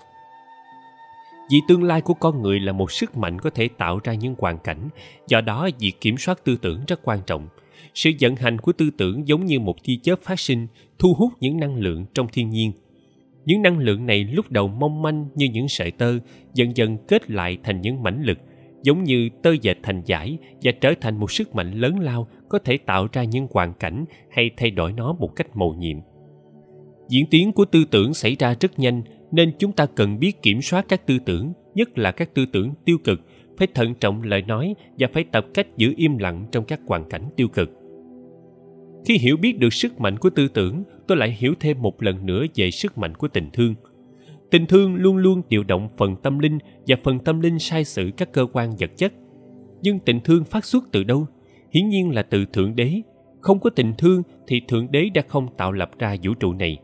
[1.50, 4.36] vì tương lai của con người là một sức mạnh có thể tạo ra những
[4.38, 4.90] hoàn cảnh,
[5.28, 7.48] do đó việc kiểm soát tư tưởng rất quan trọng.
[7.94, 10.68] Sự vận hành của tư tưởng giống như một tia chớp phát sinh,
[11.00, 12.72] thu hút những năng lượng trong thiên nhiên.
[13.46, 16.20] Những năng lượng này lúc đầu mong manh như những sợi tơ,
[16.54, 18.38] dần dần kết lại thành những mãnh lực,
[18.84, 22.60] giống như tơ dệt thành giải và trở thành một sức mạnh lớn lao có
[22.60, 25.98] thể tạo ra những hoàn cảnh hay thay đổi nó một cách mầu nhiệm.
[27.10, 29.02] Diễn tiến của tư tưởng xảy ra rất nhanh
[29.32, 32.74] nên chúng ta cần biết kiểm soát các tư tưởng, nhất là các tư tưởng
[32.86, 33.20] tiêu cực,
[33.58, 37.10] phải thận trọng lời nói và phải tập cách giữ im lặng trong các hoàn
[37.10, 37.70] cảnh tiêu cực.
[39.06, 42.26] Khi hiểu biết được sức mạnh của tư tưởng, tôi lại hiểu thêm một lần
[42.26, 43.76] nữa về sức mạnh của tình thương.
[44.52, 48.12] Tình thương luôn luôn điều động phần tâm linh và phần tâm linh sai sử
[48.18, 49.14] các cơ quan vật chất.
[49.82, 51.26] Nhưng tình thương phát xuất từ đâu?
[51.72, 53.02] Hiển nhiên là từ thượng đế.
[53.42, 56.78] Không có tình thương thì thượng đế đã không tạo lập ra vũ trụ này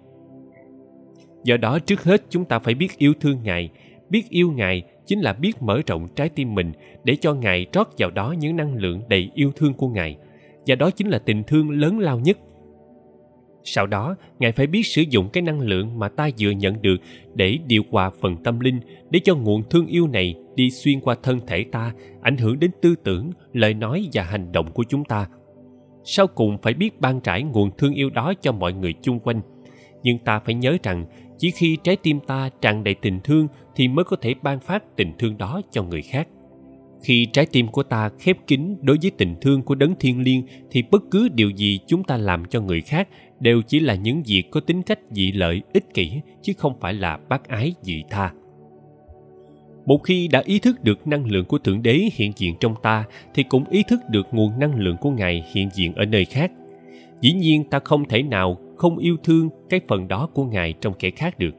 [1.46, 3.70] do đó trước hết chúng ta phải biết yêu thương ngài.
[4.10, 6.72] Biết yêu ngài chính là biết mở rộng trái tim mình
[7.04, 10.18] để cho ngài trót vào đó những năng lượng đầy yêu thương của ngài.
[10.68, 12.38] Và đó chính là tình thương lớn lao nhất.
[13.64, 16.96] Sau đó, ngài phải biết sử dụng cái năng lượng mà ta vừa nhận được
[17.34, 18.80] để điều hòa phần tâm linh,
[19.10, 22.72] để cho nguồn thương yêu này đi xuyên qua thân thể ta, ảnh hưởng đến
[22.82, 25.28] tư tưởng, lời nói và hành động của chúng ta.
[26.04, 29.42] Sau cùng phải biết ban trải nguồn thương yêu đó cho mọi người chung quanh.
[30.04, 31.06] Nhưng ta phải nhớ rằng
[31.38, 34.95] chỉ khi trái tim ta tràn đầy tình thương thì mới có thể ban phát
[34.95, 36.28] tình thương đó cho người khác.
[37.04, 40.43] Khi trái tim của ta khép kín đối với tình thương của đấng thiên liêng
[40.71, 43.08] thì bất cứ điều gì chúng ta làm cho người khác
[43.39, 46.93] đều chỉ là những việc có tính cách dị lợi, ích kỷ, chứ không phải
[46.93, 48.32] là bác ái dị tha.
[49.86, 53.06] Một khi đã ý thức được năng lượng của thượng đế hiện diện trong ta
[53.34, 56.52] thì cũng ý thức được nguồn năng lượng của ngài hiện diện ở nơi khác.
[57.21, 60.94] Dĩ nhiên ta không thể nào không yêu thương cái phần đó của ngài trong
[61.00, 61.56] kẻ khác được.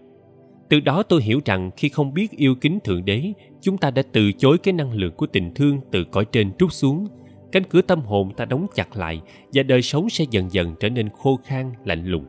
[0.68, 4.02] Từ đó tôi hiểu rằng khi không biết yêu kính thượng đế, chúng ta đã
[4.12, 7.06] từ chối cái năng lượng của tình thương từ cõi trên trút xuống.
[7.52, 9.20] Cánh cửa tâm hồn ta đóng chặt lại
[9.52, 12.24] và đời sống sẽ dần dần trở nên khô khan, lạnh lùng.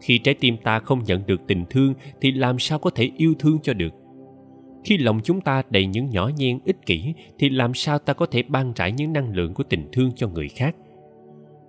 [0.00, 3.34] Khi trái tim ta không nhận được tình thương thì làm sao có thể yêu
[3.38, 3.92] thương cho được?
[4.84, 8.26] Khi lòng chúng ta đầy những nhỏ nhen, ích kỷ thì làm sao ta có
[8.26, 10.76] thể ban trải những năng lượng của tình thương cho người khác?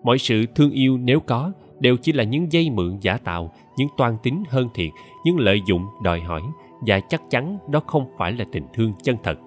[0.03, 3.87] Mọi sự thương yêu nếu có đều chỉ là những dây mượn giả tạo, những
[3.97, 4.89] toan tính hơn thiệt,
[5.25, 6.41] những lợi dụng đòi hỏi,
[6.81, 9.37] và chắc chắn đó không phải là tình thương chân thật.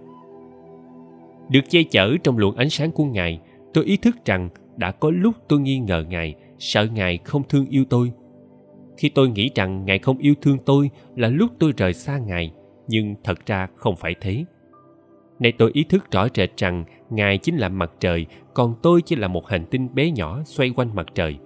[1.49, 3.41] Được che chở trong luồng ánh sáng của ngài,
[3.75, 7.67] tôi ý thức rằng đã có lúc tôi nghi ngờ ngài, sợ ngài không thương
[7.67, 8.13] yêu tôi.
[8.97, 12.53] Khi tôi nghĩ rằng ngài không yêu thương tôi là lúc tôi rời xa ngài,
[12.89, 14.45] nhưng thật ra không phải thế.
[15.39, 19.17] Nay tôi ý thức rõ rệt rằng ngài chính là mặt trời, còn tôi chỉ
[19.17, 21.39] là một hành tinh bé nhỏ xoay quanh mặt trời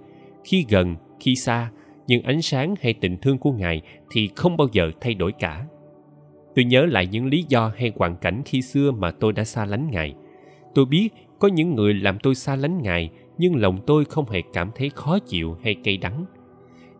[0.45, 1.71] khi gần, khi xa,
[2.07, 3.81] nhưng ánh sáng hay tình thương của ngài
[4.11, 5.65] thì không bao giờ thay đổi cả.
[6.55, 9.65] Tôi nhớ lại những lý do hay hoàn cảnh khi xưa mà tôi đã xa
[9.65, 10.13] lánh ngài.
[10.75, 14.41] Tôi biết có những người làm tôi xa lánh ngài, nhưng lòng tôi không hề
[14.53, 16.25] cảm thấy khó chịu hay cay đắng.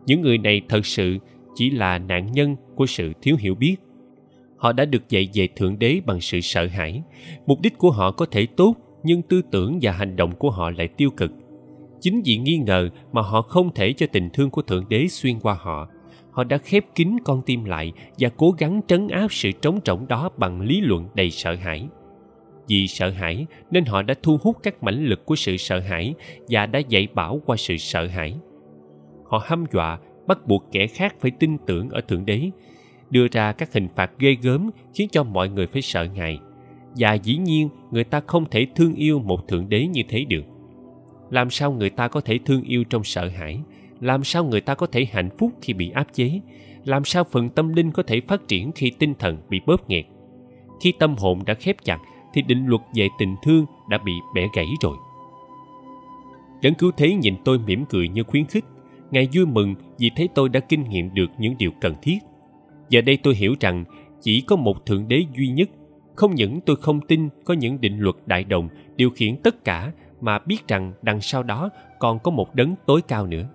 [0.06, 1.18] Những người này thật sự
[1.54, 3.76] chỉ là nạn nhân của sự thiếu hiểu biết.
[4.56, 7.02] Họ đã được dạy về thượng đế bằng sự sợ hãi.
[7.46, 10.70] Mục đích của họ có thể tốt, nhưng tư tưởng và hành động của họ
[10.70, 11.32] lại tiêu cực
[12.00, 15.40] chính vì nghi ngờ mà họ không thể cho tình thương của thượng đế xuyên
[15.40, 15.88] qua họ.
[16.30, 20.08] Họ đã khép kín con tim lại và cố gắng trấn áp sự trống rỗng
[20.08, 21.88] đó bằng lý luận đầy sợ hãi.
[22.68, 26.14] Vì sợ hãi nên họ đã thu hút các mãnh lực của sự sợ hãi
[26.48, 28.34] và đã dạy bảo qua sự sợ hãi.
[29.24, 32.50] Họ hăm dọa, bắt buộc kẻ khác phải tin tưởng ở thượng đế,
[33.10, 36.38] đưa ra các hình phạt ghê gớm khiến cho mọi người phải sợ ngài
[36.96, 40.42] và dĩ nhiên, người ta không thể thương yêu một thượng đế như thế được
[41.30, 43.58] làm sao người ta có thể thương yêu trong sợ hãi?
[44.00, 46.40] Làm sao người ta có thể hạnh phúc khi bị áp chế?
[46.84, 50.04] Làm sao phần tâm linh có thể phát triển khi tinh thần bị bóp nghẹt?
[50.80, 51.98] Khi tâm hồn đã khép chặt,
[52.34, 54.96] thì định luật về tình thương đã bị bẻ gãy rồi.
[56.62, 58.64] Đấng cứu thế nhìn tôi mỉm cười như khuyến khích.
[59.10, 62.18] Ngài vui mừng vì thấy tôi đã kinh nghiệm được những điều cần thiết.
[62.88, 63.84] Giờ đây tôi hiểu rằng
[64.22, 65.70] chỉ có một thượng đế duy nhất.
[66.14, 69.92] Không những tôi không tin có những định luật đại đồng điều khiển tất cả
[70.26, 73.48] mà biết rằng đằng sau đó còn có một đấng tối cao nữa.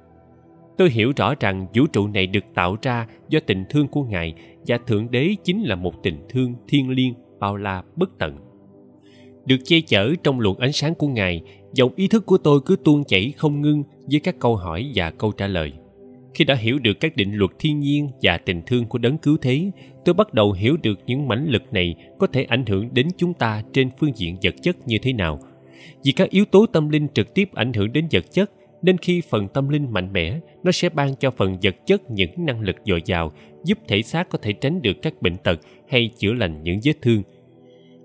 [0.77, 4.33] Tôi hiểu rõ rằng vũ trụ này được tạo ra do tình thương của ngài,
[4.67, 8.37] và thượng đế chính là một tình thương thiêng liêng, bao la, bất tận.
[9.45, 11.41] Được che chở trong luồng ánh sáng của ngài,
[11.73, 15.11] dòng ý thức của tôi cứ tuôn chảy không ngưng với các câu hỏi và
[15.11, 15.73] câu trả lời.
[16.33, 19.37] Khi đã hiểu được các định luật thiên nhiên và tình thương của đấng cứu
[19.41, 19.71] thế,
[20.05, 23.33] tôi bắt đầu hiểu được những mãnh lực này có thể ảnh hưởng đến chúng
[23.33, 25.39] ta trên phương diện vật chất như thế nào
[26.03, 29.21] vì các yếu tố tâm linh trực tiếp ảnh hưởng đến vật chất, nên khi
[29.29, 32.75] phần tâm linh mạnh mẽ, nó sẽ ban cho phần vật chất những năng lực
[32.85, 33.31] dồi dào,
[33.63, 36.93] giúp thể xác có thể tránh được các bệnh tật hay chữa lành những vết
[37.01, 37.23] thương.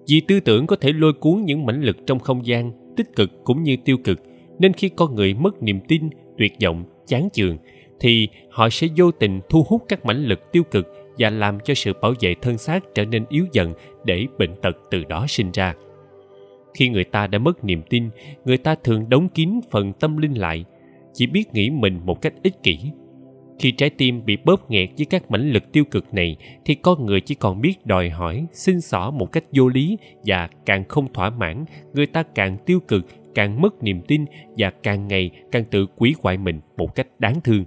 [0.08, 3.44] Vì tư tưởng có thể lôi cuốn những mãnh lực trong không gian, tích cực
[3.44, 4.22] cũng như tiêu cực,
[4.58, 6.08] nên khi con người mất niềm tin,
[6.38, 7.56] tuyệt vọng, chán chường,
[8.00, 10.86] thì họ sẽ vô tình thu hút các mãnh lực tiêu cực
[11.18, 13.72] và làm cho sự bảo vệ thân xác trở nên yếu dần
[14.04, 15.74] để bệnh tật từ đó sinh ra
[16.76, 18.10] khi người ta đã mất niềm tin,
[18.44, 20.64] người ta thường đóng kín phần tâm linh lại,
[21.14, 22.78] chỉ biết nghĩ mình một cách ích kỷ.
[23.58, 27.06] Khi trái tim bị bóp nghẹt với các mãnh lực tiêu cực này, thì con
[27.06, 31.12] người chỉ còn biết đòi hỏi, xin xỏ một cách vô lý và càng không
[31.12, 34.24] thỏa mãn, người ta càng tiêu cực, càng mất niềm tin
[34.56, 37.64] và càng ngày càng tự quỷ hoại mình một cách đáng thương.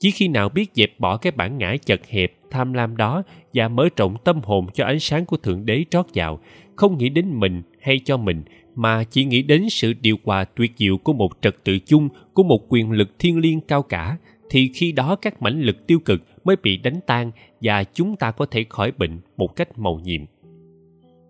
[0.00, 3.22] Chỉ khi nào biết dẹp bỏ cái bản ngã chật hẹp, tham lam đó
[3.54, 6.40] và mở rộng tâm hồn cho ánh sáng của thượng đế trót vào
[6.80, 8.42] không nghĩ đến mình hay cho mình,
[8.74, 12.42] mà chỉ nghĩ đến sự điều hòa tuyệt diệu của một trật tự chung, của
[12.42, 14.16] một quyền lực thiên liêng cao cả,
[14.50, 18.30] thì khi đó các mãnh lực tiêu cực mới bị đánh tan và chúng ta
[18.30, 20.20] có thể khỏi bệnh một cách màu nhiệm.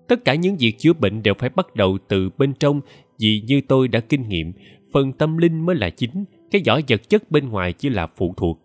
[0.08, 2.80] Tất cả những việc chữa bệnh đều phải bắt đầu từ bên trong,
[3.18, 4.52] vì như tôi đã kinh nghiệm,
[4.92, 8.34] phần tâm linh mới là chính, cái vỏ vật chất bên ngoài chỉ là phụ
[8.36, 8.58] thuộc.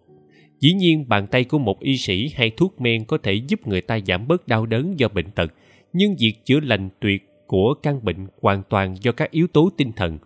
[0.60, 3.82] Dĩ nhiên bàn tay của một y sĩ hay thuốc men có thể giúp người
[3.82, 5.54] ta giảm bớt đau đớn do bệnh tật
[5.96, 9.92] nhưng việc chữa lành tuyệt của căn bệnh hoàn toàn do các yếu tố tinh
[9.92, 10.18] thần.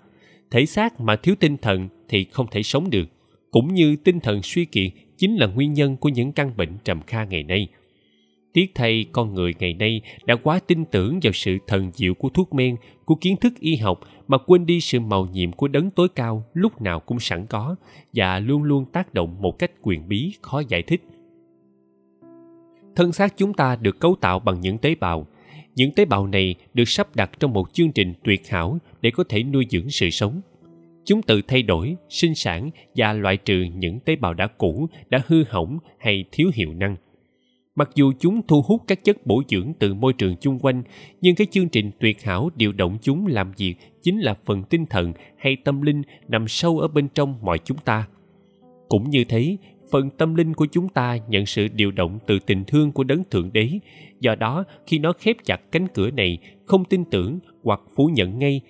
[0.52, 3.06] Thể xác mà thiếu tinh thần thì không thể sống được.
[3.52, 7.02] Cũng như tinh thần suy kiệt chính là nguyên nhân của những căn bệnh trầm
[7.08, 7.68] kha ngày nay.
[8.54, 12.30] Tiếc thay con người ngày nay đã quá tin tưởng vào sự thần diệu của
[12.30, 15.92] thuốc men, của kiến thức y học mà quên đi sự màu nhiệm của đấng
[15.92, 17.76] tối cao lúc nào cũng sẵn có
[18.14, 21.02] và luôn luôn tác động một cách quyền bí khó giải thích.
[22.96, 25.28] Thân xác chúng ta được cấu tạo bằng những tế bào
[25.80, 29.24] những tế bào này được sắp đặt trong một chương trình tuyệt hảo để có
[29.30, 30.42] thể nuôi dưỡng sự sống.
[31.06, 35.22] Chúng tự thay đổi, sinh sản và loại trừ những tế bào đã cũ, đã
[35.28, 36.96] hư hỏng hay thiếu hiệu năng.
[37.76, 40.84] Mặc dù chúng thu hút các chất bổ dưỡng từ môi trường chung quanh,
[41.22, 44.86] nhưng cái chương trình tuyệt hảo điều động chúng làm việc chính là phần tinh
[44.86, 48.08] thần hay tâm linh nằm sâu ở bên trong mọi chúng ta.
[48.90, 49.58] Cũng như thế,
[49.92, 53.24] phần tâm linh của chúng ta nhận sự điều động từ tình thương của đấng
[53.32, 53.70] thượng đế
[54.20, 58.40] do đó, khi nó khép chặt cánh cửa này, không tin tưởng hoặc phủ nhận
[58.40, 58.62] ngay,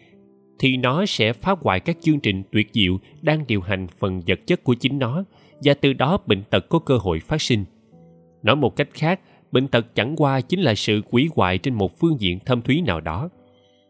[0.59, 4.39] thì nó sẽ phá hoại các chương trình tuyệt diệu đang điều hành phần vật
[4.47, 5.23] chất của chính nó,
[5.63, 7.65] và từ đó bệnh tật có cơ hội phát sinh.
[8.43, 9.19] Nói một cách khác,
[9.51, 12.81] bệnh tật chẳng qua chính là sự quỷ hoại trên một phương diện thâm thúy
[12.81, 13.29] nào đó.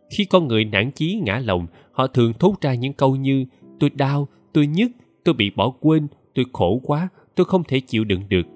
[0.10, 3.46] Khi con người nản chí ngã lòng, họ thường thốt ra những câu như,
[3.80, 4.92] tôi đau, tôi nhức,
[5.24, 8.48] tôi bị bỏ quên, tôi khổ quá, tôi không thể chịu đựng được.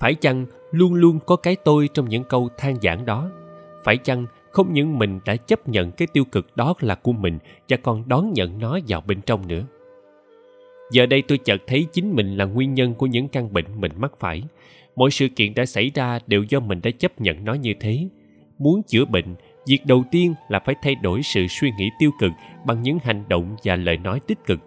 [0.00, 3.30] Phải chăng luôn luôn có cái tôi trong những câu than giảng đó.
[3.84, 7.38] Phải chăng không những mình đã chấp nhận cái tiêu cực đó là của mình
[7.68, 9.64] và còn đón nhận nó vào bên trong nữa?
[10.90, 13.92] Giờ đây tôi chợt thấy chính mình là nguyên nhân của những căn bệnh mình
[13.96, 14.42] mắc phải.
[14.96, 18.08] Mọi sự kiện đã xảy ra đều do mình đã chấp nhận nó như thế.
[18.58, 19.34] Muốn chữa bệnh,
[19.66, 22.32] việc đầu tiên là phải thay đổi sự suy nghĩ tiêu cực
[22.66, 24.60] bằng những hành động và lời nói tích cực.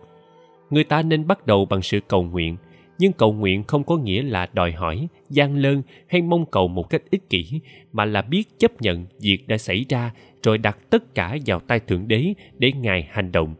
[0.69, 2.57] Người ta nên bắt đầu bằng sự cầu nguyện
[2.99, 6.89] nhưng cầu nguyện không có nghĩa là đòi hỏi, gian lơn hay mong cầu một
[6.89, 10.11] cách ích kỷ, mà là biết chấp nhận việc đã xảy ra
[10.43, 13.55] rồi đặt tất cả vào tay thượng đế để ngài hành động.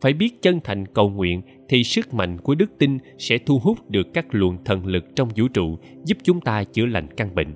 [0.00, 3.90] Phải biết chân thành cầu nguyện thì sức mạnh của đức tin sẽ thu hút
[3.90, 7.54] được các luồng thần lực trong vũ trụ, giúp chúng ta chữa lành căn bệnh.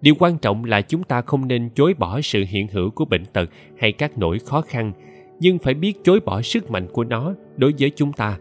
[0.00, 3.24] Điều quan trọng là chúng ta không nên chối bỏ sự hiện hữu của bệnh
[3.24, 4.92] tật hay các nỗi khó khăn,
[5.40, 8.38] nhưng phải biết chối bỏ sức mạnh của nó đối với chúng ta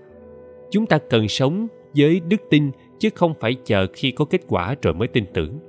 [0.72, 4.76] chúng ta cần sống với đức tin chứ không phải chờ khi có kết quả
[4.82, 5.60] rồi mới tin tưởng.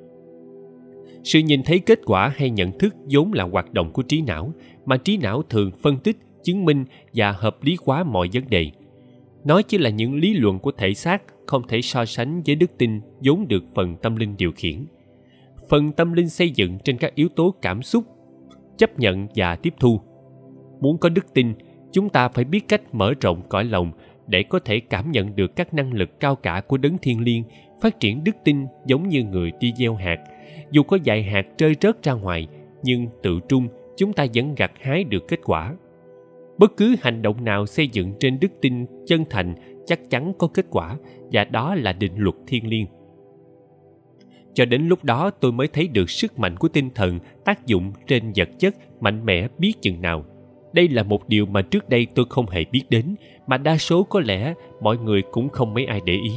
[1.25, 4.53] Sự nhìn thấy kết quả hay nhận thức vốn là hoạt động của trí não,
[4.85, 6.85] mà trí não thường phân tích, chứng minh
[7.15, 8.71] và hợp lý hóa mọi vấn đề.
[9.45, 12.71] Nó chỉ là những lý luận của thể xác, không thể so sánh với đức
[12.79, 14.87] tin vốn được phần tâm linh điều khiển.
[15.69, 18.05] Phần tâm linh xây dựng trên các yếu tố cảm xúc,
[18.79, 20.01] chấp nhận và tiếp thu.
[20.81, 21.55] Muốn có đức tin,
[21.93, 23.93] chúng ta phải biết cách mở rộng cõi lòng
[24.27, 27.45] để có thể cảm nhận được các năng lực cao cả của đấng thiên liêng
[27.83, 30.19] phát triển đức tin giống như người đi gieo hạt.
[30.71, 32.49] Dù có vài hạt rơi rớt ra ngoài,
[32.83, 35.75] nhưng tự trung chúng ta vẫn gặt hái được kết quả.
[36.59, 39.55] Bất cứ hành động nào xây dựng trên đức tin chân thành
[39.87, 40.97] chắc chắn có kết quả,
[41.33, 42.87] và đó là định luật thiên liêng.
[44.55, 47.93] Cho đến lúc đó tôi mới thấy được sức mạnh của tinh thần tác dụng
[48.07, 50.25] trên vật chất mạnh mẽ biết chừng nào.
[50.73, 53.15] Đây là một điều mà trước đây tôi không hề biết đến
[53.47, 56.33] mà đa số có lẽ mọi người cũng không mấy ai để ý.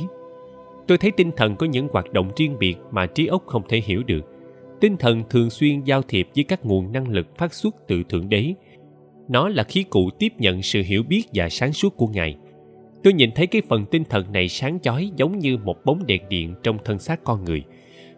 [0.88, 3.82] Tôi thấy tinh thần có những hoạt động riêng biệt mà trí óc không thể
[3.86, 4.26] hiểu được.
[4.82, 8.30] Tinh thần thường xuyên giao thiệp với các nguồn năng lực phát xuất từ thượng
[8.30, 8.54] đế.
[9.28, 12.36] Nó là khí cụ tiếp nhận sự hiểu biết và sáng suốt của ngài.
[13.04, 16.22] Tôi nhìn thấy cái phần tinh thần này sáng chói giống như một bóng đèn
[16.30, 17.64] điện trong thân xác con người.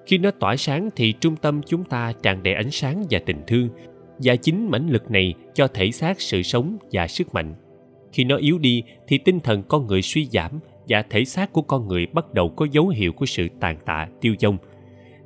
[0.06, 3.42] Khi nó tỏa sáng thì trung tâm chúng ta tràn đầy ánh sáng và tình
[3.48, 3.70] thương,
[4.20, 7.54] và chính mãnh lực này cho thể xác, sự sống và sức mạnh
[8.14, 10.52] khi nó yếu đi, thì tinh thần con người suy giảm
[10.88, 14.08] và thể xác của con người bắt đầu có dấu hiệu của sự tàn tạ,
[14.22, 14.58] tiêu vong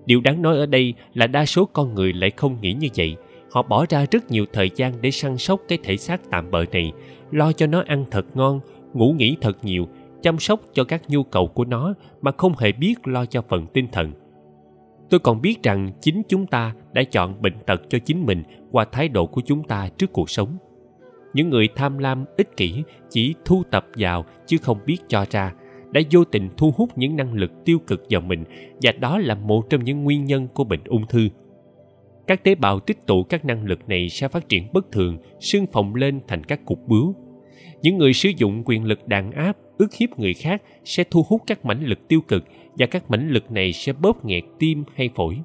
[0.05, 3.15] điều đáng nói ở đây là đa số con người lại không nghĩ như vậy.
[3.51, 6.65] Họ bỏ ra rất nhiều thời gian để săn sóc cái thể xác tạm bợ
[6.71, 6.91] này,
[7.31, 8.59] lo cho nó ăn thật ngon,
[8.93, 9.87] ngủ nghỉ thật nhiều,
[10.21, 13.67] chăm sóc cho các nhu cầu của nó mà không hề biết lo cho phần
[13.73, 14.11] tinh thần.
[15.09, 18.85] Tôi còn biết rằng chính chúng ta đã chọn bệnh tật cho chính mình qua
[18.85, 20.57] thái độ của chúng ta trước cuộc sống
[21.35, 25.53] những người tham lam ích kỷ chỉ thu tập vào chứ không biết cho ra,
[25.91, 28.43] đã vô tình thu hút những năng lực tiêu cực vào mình,
[28.81, 31.29] và đó là một trong những nguyên nhân của bệnh ung thư.
[32.27, 35.67] Các tế bào tích tụ các năng lực này sẽ phát triển bất thường, sưng
[35.67, 37.15] phồng lên thành các cục bướu.
[37.81, 41.41] Những người sử dụng quyền lực đàn áp, ức hiếp người khác sẽ thu hút
[41.47, 42.43] các mãnh lực tiêu cực,
[42.77, 45.37] và các mãnh lực này sẽ bóp nghẹt tim hay phổi.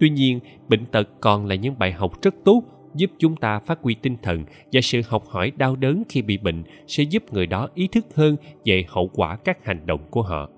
[0.00, 2.62] Tuy nhiên, bệnh tật còn là những bài học rất tốt
[2.94, 6.38] giúp chúng ta phát huy tinh thần và sự học hỏi đau đớn khi bị
[6.38, 10.22] bệnh sẽ giúp người đó ý thức hơn về hậu quả các hành động của
[10.22, 10.50] họ.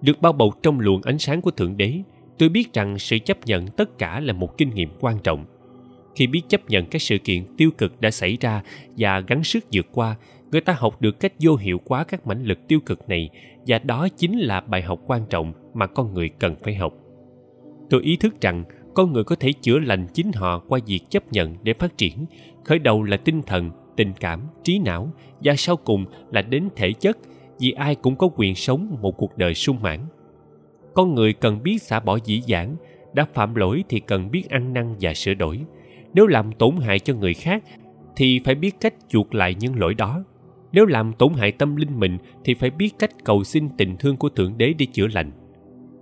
[0.00, 2.02] Được bao bọc trong luồng ánh sáng của thượng đế,
[2.38, 5.44] tôi biết rằng sự chấp nhận tất cả là một kinh nghiệm quan trọng.
[6.14, 8.62] Khi biết chấp nhận các sự kiện tiêu cực đã xảy ra
[8.96, 10.16] và gắng sức vượt qua,
[10.50, 13.30] người ta học được cách vô hiệu hóa các mãnh lực tiêu cực này
[13.66, 16.94] và đó chính là bài học quan trọng mà con người cần phải học.
[17.90, 18.64] Tôi ý thức rằng
[18.98, 22.26] con người có thể chữa lành chính họ qua việc chấp nhận để phát triển,
[22.64, 26.92] khởi đầu là tinh thần, tình cảm, trí não và sau cùng là đến thể
[26.92, 27.18] chất,
[27.60, 30.00] vì ai cũng có quyền sống một cuộc đời sung mãn.
[30.94, 32.76] Con người cần biết xả bỏ dĩ dãn
[33.12, 35.60] đã phạm lỗi thì cần biết ăn năn và sửa đổi.
[36.14, 37.64] Nếu làm tổn hại cho người khác
[38.16, 40.24] thì phải biết cách chuộc lại những lỗi đó.
[40.72, 44.16] Nếu làm tổn hại tâm linh mình thì phải biết cách cầu xin tình thương
[44.16, 45.30] của thượng đế để chữa lành.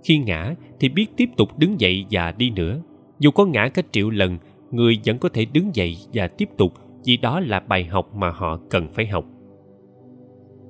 [0.03, 2.81] Khi ngã thì biết tiếp tục đứng dậy và đi nữa
[3.19, 4.37] dù có ngã cả triệu lần,
[4.71, 6.73] người vẫn có thể đứng dậy và tiếp tục,
[7.05, 9.25] vì đó là bài học mà họ cần phải học.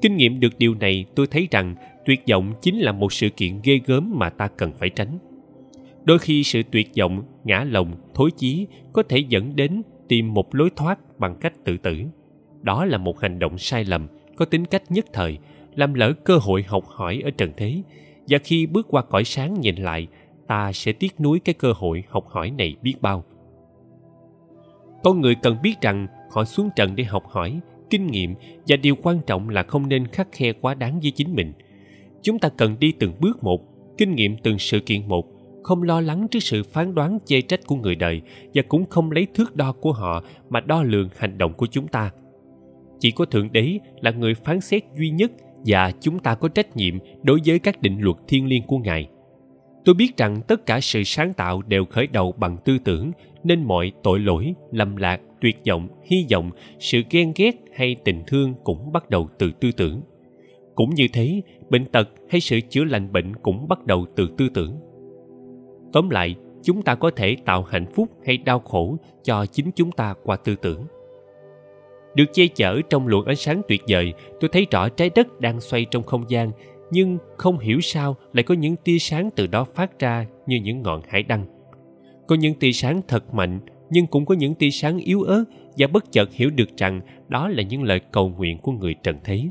[0.02, 1.76] Kinh nghiệm được điều này, tôi thấy rằng
[2.06, 5.18] tuyệt vọng chính là một sự kiện ghê gớm mà ta cần phải tránh.
[6.04, 10.56] Đôi khi sự tuyệt vọng, ngã lòng, thối chí có thể dẫn đến tìm một
[10.56, 11.98] lối thoát bằng cách tự tử.
[12.62, 15.38] Đó là một hành động sai lầm, có tính cách nhất thời,
[15.76, 17.82] làm lỡ cơ hội học hỏi ở trần thế.
[18.28, 20.08] Và khi bước qua cõi sáng nhìn lại
[20.48, 23.24] ta sẽ tiếc nuối cái cơ hội học hỏi này biết bao.
[25.04, 28.36] Con người cần biết rằng họ xuống trận để học hỏi, kinh nghiệm
[28.68, 31.54] và điều quan trọng là không nên khắc khe quá đáng với chính mình.
[32.22, 33.62] Chúng ta cần đi từng bước một,
[33.98, 35.26] kinh nghiệm từng sự kiện một,
[35.64, 38.22] không lo lắng trước sự phán đoán chê trách của người đời
[38.54, 41.88] và cũng không lấy thước đo của họ mà đo lường hành động của chúng
[41.88, 42.12] ta.
[43.00, 45.32] Chỉ có thượng đế là người phán xét duy nhất
[45.66, 49.08] và chúng ta có trách nhiệm đối với các định luật thiên liêng của ngài
[49.88, 53.12] tôi biết rằng tất cả sự sáng tạo đều khởi đầu bằng tư tưởng,
[53.44, 58.24] nên mọi tội lỗi, lầm lạc, tuyệt vọng, hy vọng, sự ghen ghét hay tình
[58.28, 60.02] thương cũng bắt đầu từ tư tưởng.
[60.76, 64.50] Cũng như thế, bệnh tật hay sự chữa lành bệnh cũng bắt đầu từ tư
[64.54, 64.76] tưởng.
[65.94, 69.92] Tóm lại, chúng ta có thể tạo hạnh phúc hay đau khổ cho chính chúng
[69.92, 70.84] ta qua tư tưởng.
[72.16, 75.62] Được che chở trong luồng ánh sáng tuyệt vời, tôi thấy rõ trái đất đang
[75.62, 76.52] xoay trong không gian
[76.92, 80.82] nhưng không hiểu sao lại có những tia sáng từ đó phát ra như những
[80.82, 81.46] ngọn hải đăng.
[82.28, 83.60] Có những tia sáng thật mạnh,
[83.90, 85.44] nhưng cũng có những tia sáng yếu ớt
[85.78, 89.18] và bất chợt hiểu được rằng đó là những lời cầu nguyện của người trần
[89.24, 89.44] thế.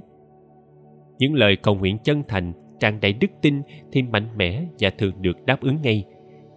[1.18, 3.62] Những lời cầu nguyện chân thành, tràn đầy đức tin
[3.93, 6.05] thì mạnh mẽ và thường được đáp ứng ngay.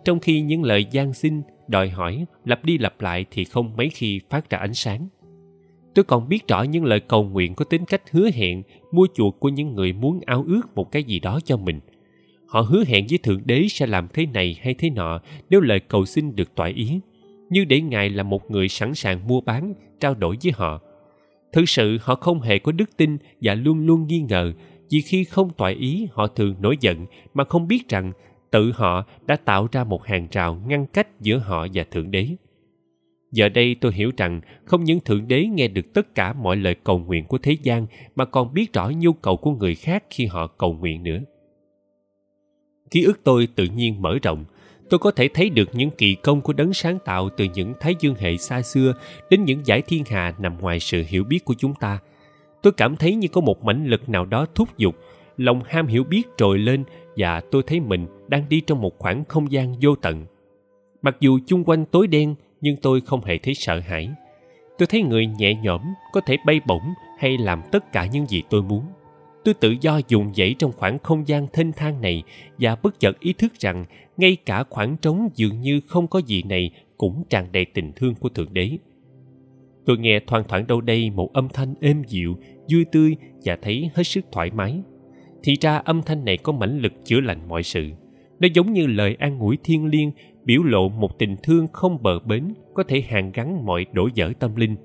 [0.06, 3.90] Trong khi những lời gian xin, đòi hỏi, lặp đi lặp lại thì không mấy
[3.90, 5.08] khi phát ra ánh sáng
[5.96, 9.40] tôi còn biết rõ những lời cầu nguyện có tính cách hứa hẹn, mua chuộc
[9.40, 11.80] của những người muốn ao ước một cái gì đó cho mình.
[12.48, 15.20] Họ hứa hẹn với thượng đế sẽ làm thế này hay thế nọ
[15.50, 17.00] nếu lời cầu xin được tỏa ý.
[17.50, 20.80] Như để ngài là một người sẵn sàng mua bán, trao đổi với họ.
[21.54, 24.54] Thực sự, họ không hề có đức tin và luôn luôn nghi ngờ,
[24.90, 28.12] vì khi không tỏa ý, họ thường nổi giận, mà không biết rằng
[28.52, 32.28] tự họ đã tạo ra một hàng rào ngăn cách giữa họ và thượng đế
[33.32, 36.76] giờ đây tôi hiểu rằng không những thượng đế nghe được tất cả mọi lời
[36.84, 40.26] cầu nguyện của thế gian, mà còn biết rõ nhu cầu của người khác khi
[40.26, 41.20] họ cầu nguyện nữa.
[42.92, 44.46] Ký ức tôi tự nhiên mở rộng.
[44.90, 47.96] Tôi có thể thấy được những kỳ công của đấng sáng tạo từ những thái
[48.00, 48.94] dương hệ xa xưa
[49.30, 52.00] đến những giải thiên hà nằm ngoài sự hiểu biết của chúng ta.
[52.62, 54.96] Tôi cảm thấy như có một mãnh lực nào đó thúc giục,
[55.38, 56.84] lòng ham hiểu biết trồi lên
[57.18, 60.26] và tôi thấy mình đang đi trong một khoảng không gian vô tận.
[61.02, 64.10] Mặc dù chung quanh tối đen nhưng tôi không hề thấy sợ hãi.
[64.78, 65.82] Tôi thấy người nhẹ nhõm
[66.14, 68.84] có thể bay bổng hay làm tất cả những gì tôi muốn.
[69.44, 72.24] Tôi tự do dùng dãy trong khoảng không gian thênh thang này
[72.60, 73.86] và bất chợt ý thức rằng
[74.18, 78.16] ngay cả khoảng trống dường như không có gì này cũng tràn đầy tình thương
[78.16, 78.78] của thượng đế.
[79.86, 82.38] Tôi nghe thoang thoảng đâu đây một âm thanh êm dịu,
[82.72, 84.82] vui tươi và thấy hết sức thoải mái.
[85.44, 87.90] Thì ra âm thanh này có mãnh lực chữa lành mọi sự.
[88.40, 90.12] Nó giống như lời an ủi thiên liêng
[90.50, 94.32] biểu lộ một tình thương không bờ bến, có thể hàn gắn mọi đổ dở
[94.40, 94.76] tâm linh.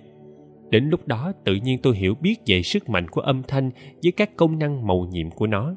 [0.71, 3.71] Đến lúc đó, tự nhiên tôi hiểu biết về sức mạnh của âm thanh
[4.03, 5.77] với các công năng màu nhiệm của nó.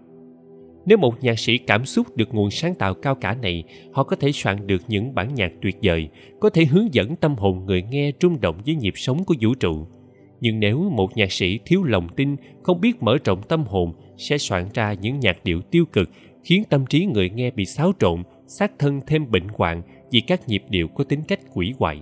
[0.86, 3.64] Nếu một nhạc sĩ cảm xúc được nguồn sáng tạo cao cả này,
[3.94, 6.10] họ có thể soạn được những bản nhạc tuyệt vời,
[6.40, 9.54] có thể hướng dẫn tâm hồn người nghe rung động với nhịp sống của vũ
[9.54, 9.88] trụ.
[10.42, 14.38] Nhưng nếu một nhạc sĩ thiếu lòng tin, không biết mở rộng tâm hồn, sẽ
[14.38, 16.10] soạn ra những nhạc điệu tiêu cực,
[16.44, 19.82] khiến tâm trí người nghe bị xáo trộn xác thân thêm bệnh hoạn
[20.12, 22.02] vì các nhịp điệu có tính cách quỷ hoại.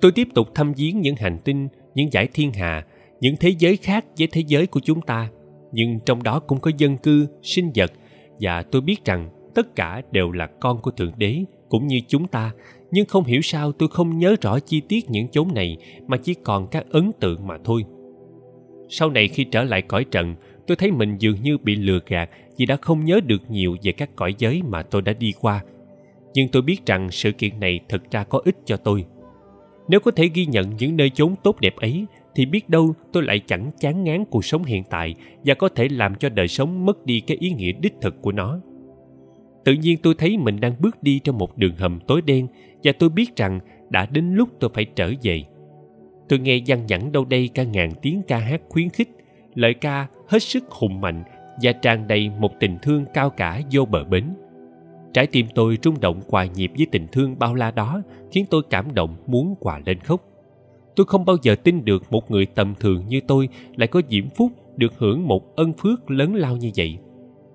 [0.00, 2.86] Tôi tiếp tục thăm viếng những hành tinh, những giải thiên hà,
[3.20, 5.30] những thế giới khác với thế giới của chúng ta,
[5.72, 7.92] nhưng trong đó cũng có dân cư, sinh vật,
[8.40, 12.26] và tôi biết rằng tất cả đều là con của thượng đế cũng như chúng
[12.26, 12.52] ta,
[12.90, 16.34] nhưng không hiểu sao tôi không nhớ rõ chi tiết những chốn này mà chỉ
[16.34, 17.84] còn các ấn tượng mà thôi.
[18.88, 20.34] Sau này khi trở lại cõi trần,
[20.66, 23.92] tôi thấy mình dường như bị lừa gạt vì đã không nhớ được nhiều về
[23.92, 25.62] các cõi giới mà tôi đã đi qua.
[26.34, 29.04] Nhưng tôi biết rằng sự kiện này thực ra có ích cho tôi.
[29.88, 33.22] Nếu có thể ghi nhận những nơi chốn tốt đẹp ấy, thì biết đâu tôi
[33.22, 36.86] lại chẳng chán ngán cuộc sống hiện tại và có thể làm cho đời sống
[36.86, 38.60] mất đi cái ý nghĩa đích thực của nó.
[39.64, 42.46] Tự nhiên tôi thấy mình đang bước đi trong một đường hầm tối đen
[42.84, 45.42] và tôi biết rằng đã đến lúc tôi phải trở về.
[46.28, 49.08] Tôi nghe văng vẳng đâu đây cả ngàn tiếng ca hát khuyến khích,
[49.54, 51.24] lời ca hết sức hùng mạnh
[51.62, 54.24] và tràn đầy một tình thương cao cả vô bờ bến.
[55.12, 58.62] Trái tim tôi rung động hòa nhịp với tình thương bao la đó, khiến tôi
[58.70, 60.20] cảm động muốn quà lên khóc.
[60.96, 64.30] Tôi không bao giờ tin được một người tầm thường như tôi lại có diễm
[64.30, 66.98] phúc được hưởng một ân phước lớn lao như vậy.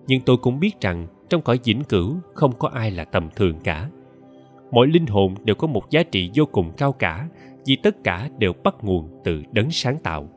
[0.08, 3.56] Nhưng tôi cũng biết rằng trong cõi vĩnh cửu không có ai là tầm thường
[3.64, 3.90] cả.
[4.72, 7.28] Mỗi linh hồn đều có một giá trị vô cùng cao cả,
[7.66, 10.30] vì tất cả đều bắt nguồn từ đấng sáng tạo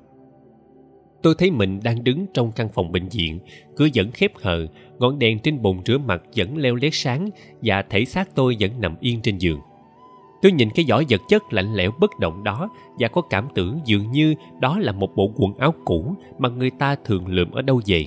[1.23, 3.39] tôi thấy mình đang đứng trong căn phòng bệnh viện,
[3.77, 4.67] cửa vẫn khép hờ,
[4.99, 7.31] ngọn đèn trên bồn rửa mặt vẫn leo lét sáng
[7.63, 9.61] và thể xác tôi vẫn nằm yên trên giường.
[10.43, 13.81] Tôi nhìn cái giỏ vật chất lạnh lẽo bất động đó và có cảm tưởng
[13.85, 17.63] dường như đó là một bộ quần áo cũ mà người ta thường lượm ở
[17.63, 18.07] đâu về.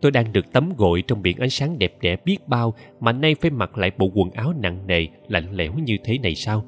[0.00, 3.34] Tôi đang được tắm gội trong biển ánh sáng đẹp đẽ biết bao mà nay
[3.34, 6.64] phải mặc lại bộ quần áo nặng nề, lạnh lẽo như thế này sao?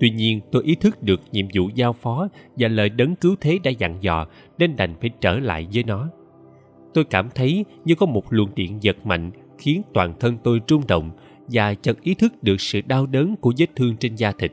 [0.00, 3.58] Tuy nhiên, tôi ý thức được nhiệm vụ giao phó và lời đấng cứu thế
[3.64, 4.26] đã dặn dò,
[4.58, 6.08] nên đành phải trở lại với nó.
[6.94, 10.86] Tôi cảm thấy như có một luồng điện giật mạnh khiến toàn thân tôi rung
[10.86, 11.10] động
[11.48, 14.52] và chợt ý thức được sự đau đớn của vết thương trên da thịt.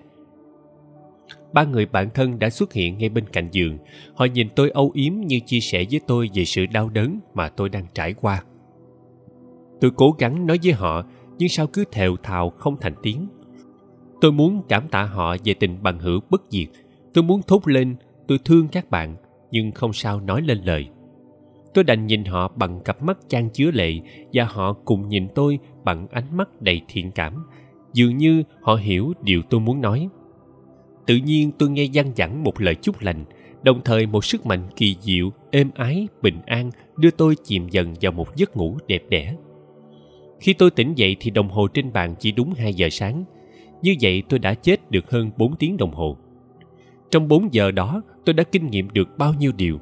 [1.53, 3.77] Ba người bạn thân đã xuất hiện ngay bên cạnh giường.
[4.15, 7.49] Họ nhìn tôi âu yếm như chia sẻ với tôi về sự đau đớn mà
[7.49, 8.43] tôi đang trải qua.
[9.81, 11.03] Tôi cố gắng nói với họ,
[11.37, 13.27] nhưng sao cứ thều thào không thành tiếng
[14.23, 16.67] tôi muốn cảm tạ họ về tình bằng hữu bất diệt.
[17.13, 17.95] Tôi muốn thốt lên,
[18.27, 19.15] tôi thương các bạn,
[19.51, 20.87] nhưng không sao nói lên lời.
[21.73, 23.93] Tôi đành nhìn họ bằng cặp mắt chan chứa lệ
[24.33, 27.45] và họ cùng nhìn tôi bằng ánh mắt đầy thiện cảm.
[27.93, 30.09] Dường như họ hiểu điều tôi muốn nói.
[31.05, 33.25] Tự nhiên tôi nghe văng vẳng một lời chúc lành,
[33.63, 37.93] đồng thời một sức mạnh kỳ diệu, êm ái, bình an đưa tôi chìm dần
[38.01, 39.35] vào một giấc ngủ đẹp đẽ.
[40.39, 43.23] Khi tôi tỉnh dậy thì đồng hồ trên bàn chỉ đúng 2 giờ sáng.
[43.83, 46.17] Như vậy tôi đã chết được hơn 4 tiếng đồng hồ.
[47.11, 49.79] Trong 4 giờ đó, tôi đã kinh nghiệm được bao nhiêu điều.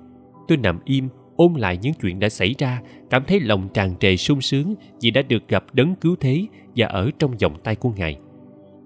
[0.47, 4.15] Tôi nằm im, ôm lại những chuyện đã xảy ra, cảm thấy lòng tràn trề
[4.17, 6.45] sung sướng vì đã được gặp đấng cứu thế
[6.75, 8.17] và ở trong vòng tay của Ngài.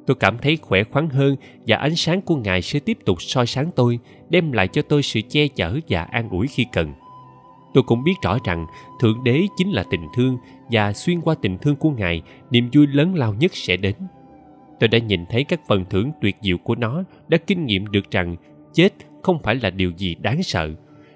[0.07, 1.36] Tôi cảm thấy khỏe khoắn hơn
[1.68, 3.99] và ánh sáng của Ngài sẽ tiếp tục soi sáng tôi,
[4.30, 6.93] đem lại cho tôi sự che chở và an ủi khi cần.
[7.74, 8.66] Tôi cũng biết rõ rằng
[9.01, 10.38] Thượng Đế chính là tình thương
[10.72, 13.95] và xuyên qua tình thương của Ngài, niềm vui lớn lao nhất sẽ đến.
[14.80, 18.11] Tôi đã nhìn thấy các phần thưởng tuyệt diệu của nó, đã kinh nghiệm được
[18.11, 18.36] rằng
[18.73, 20.69] chết không phải là điều gì đáng sợ.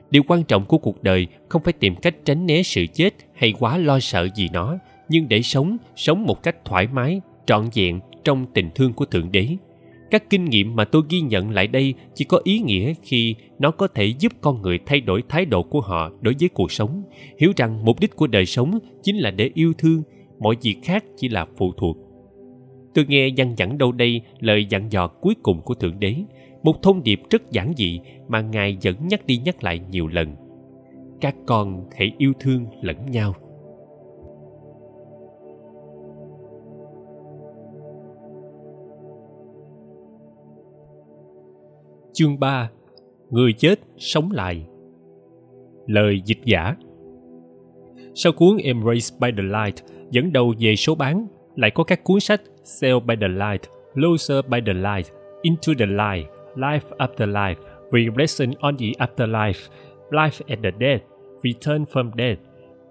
[0.10, 3.54] Điều quan trọng của cuộc đời không phải tìm cách tránh né sự chết hay
[3.60, 4.78] quá lo sợ gì nó,
[5.10, 9.32] nhưng để sống, sống một cách thoải mái, trọn vẹn trong tình thương của Thượng
[9.32, 9.48] Đế.
[10.12, 13.72] Các kinh nghiệm mà tôi ghi nhận lại đây chỉ có ý nghĩa khi nó
[13.72, 17.04] có thể giúp con người thay đổi thái độ của họ đối với cuộc sống,
[17.40, 20.04] hiểu rằng mục đích của đời sống chính là để yêu thương,
[20.40, 21.98] mọi việc khác chỉ là phụ thuộc.
[23.00, 26.16] Tôi nghe dằn dặn đâu đây lời dặn dò cuối cùng của Thượng Đế,
[26.64, 30.36] một thông điệp rất giản dị mà Ngài vẫn nhắc đi nhắc lại nhiều lần.
[31.22, 33.34] Các con hãy yêu thương lẫn nhau.
[42.14, 42.70] Chương 3
[43.30, 44.68] Người chết sống lại
[45.88, 46.76] Lời dịch giả
[48.16, 49.76] Sau cuốn Embrace by the Light
[50.12, 53.62] dẫn đầu về số bán, lại có các cuốn sách sail by the Light,
[53.94, 55.06] Closer by the Light,
[55.42, 57.56] Into the Light, Life After Life,
[57.92, 59.70] Regression on the Afterlife,
[60.12, 61.00] Life at the Dead,
[61.44, 62.40] Return from Death.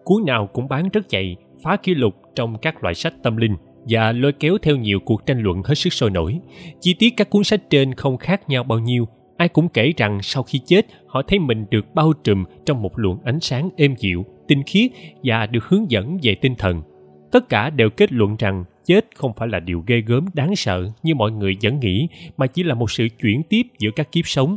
[0.05, 3.57] Cuốn nào cũng bán rất chạy, phá kỷ lục trong các loại sách tâm linh
[3.89, 6.39] và lôi kéo theo nhiều cuộc tranh luận hết sức sôi nổi.
[6.81, 10.18] Chi tiết các cuốn sách trên không khác nhau bao nhiêu, ai cũng kể rằng
[10.22, 13.95] sau khi chết họ thấy mình được bao trùm trong một luồng ánh sáng êm
[13.99, 14.91] dịu tinh khiết
[15.22, 16.83] và được hướng dẫn về tinh thần
[17.31, 20.91] tất cả đều kết luận rằng chết không phải là điều ghê gớm đáng sợ
[21.03, 24.26] như mọi người vẫn nghĩ, mà chỉ là một sự chuyển tiếp giữa các kiếp
[24.26, 24.57] sống,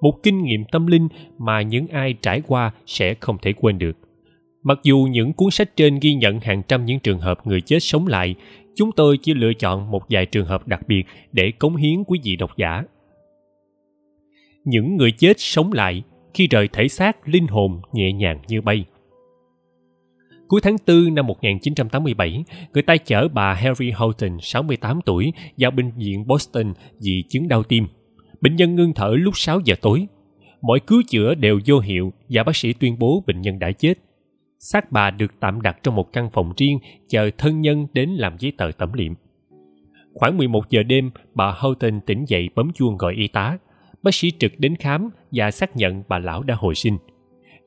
[0.00, 1.08] một kinh nghiệm tâm linh
[1.38, 3.96] mà những ai trải qua sẽ không thể quên được
[4.62, 7.78] mặc dù những cuốn sách trên ghi nhận hàng trăm những trường hợp người chết
[7.80, 8.34] sống lại,
[8.76, 12.20] chúng tôi chỉ lựa chọn một vài trường hợp đặc biệt để cống hiến quý
[12.24, 12.82] vị độc giả
[14.68, 16.02] những người chết sống lại
[16.34, 18.84] khi rời thể xác linh hồn nhẹ nhàng như bay.
[20.48, 22.44] Cuối tháng 4 năm 1987,
[22.74, 27.62] người ta chở bà Harry Houghton, 68 tuổi, vào bệnh viện Boston vì chứng đau
[27.62, 27.86] tim.
[28.40, 30.06] Bệnh nhân ngưng thở lúc 6 giờ tối.
[30.62, 33.94] Mọi cứu chữa đều vô hiệu và bác sĩ tuyên bố bệnh nhân đã chết.
[34.58, 36.78] Xác bà được tạm đặt trong một căn phòng riêng
[37.08, 39.12] chờ thân nhân đến làm giấy tờ tẩm liệm.
[40.14, 43.58] Khoảng 11 giờ đêm, bà Houghton tỉnh dậy bấm chuông gọi y tá
[44.02, 46.98] bác sĩ trực đến khám và xác nhận bà lão đã hồi sinh.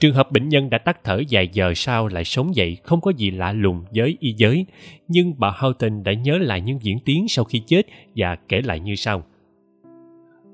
[0.01, 3.11] Trường hợp bệnh nhân đã tắt thở vài giờ sau lại sống dậy không có
[3.11, 4.65] gì lạ lùng với y giới,
[5.07, 7.81] nhưng bà Houghton đã nhớ lại những diễn tiến sau khi chết
[8.15, 9.23] và kể lại như sau.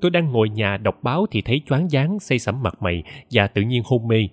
[0.01, 3.47] Tôi đang ngồi nhà đọc báo thì thấy choáng váng, say sẩm mặt mày và
[3.47, 4.27] tự nhiên hôn mê.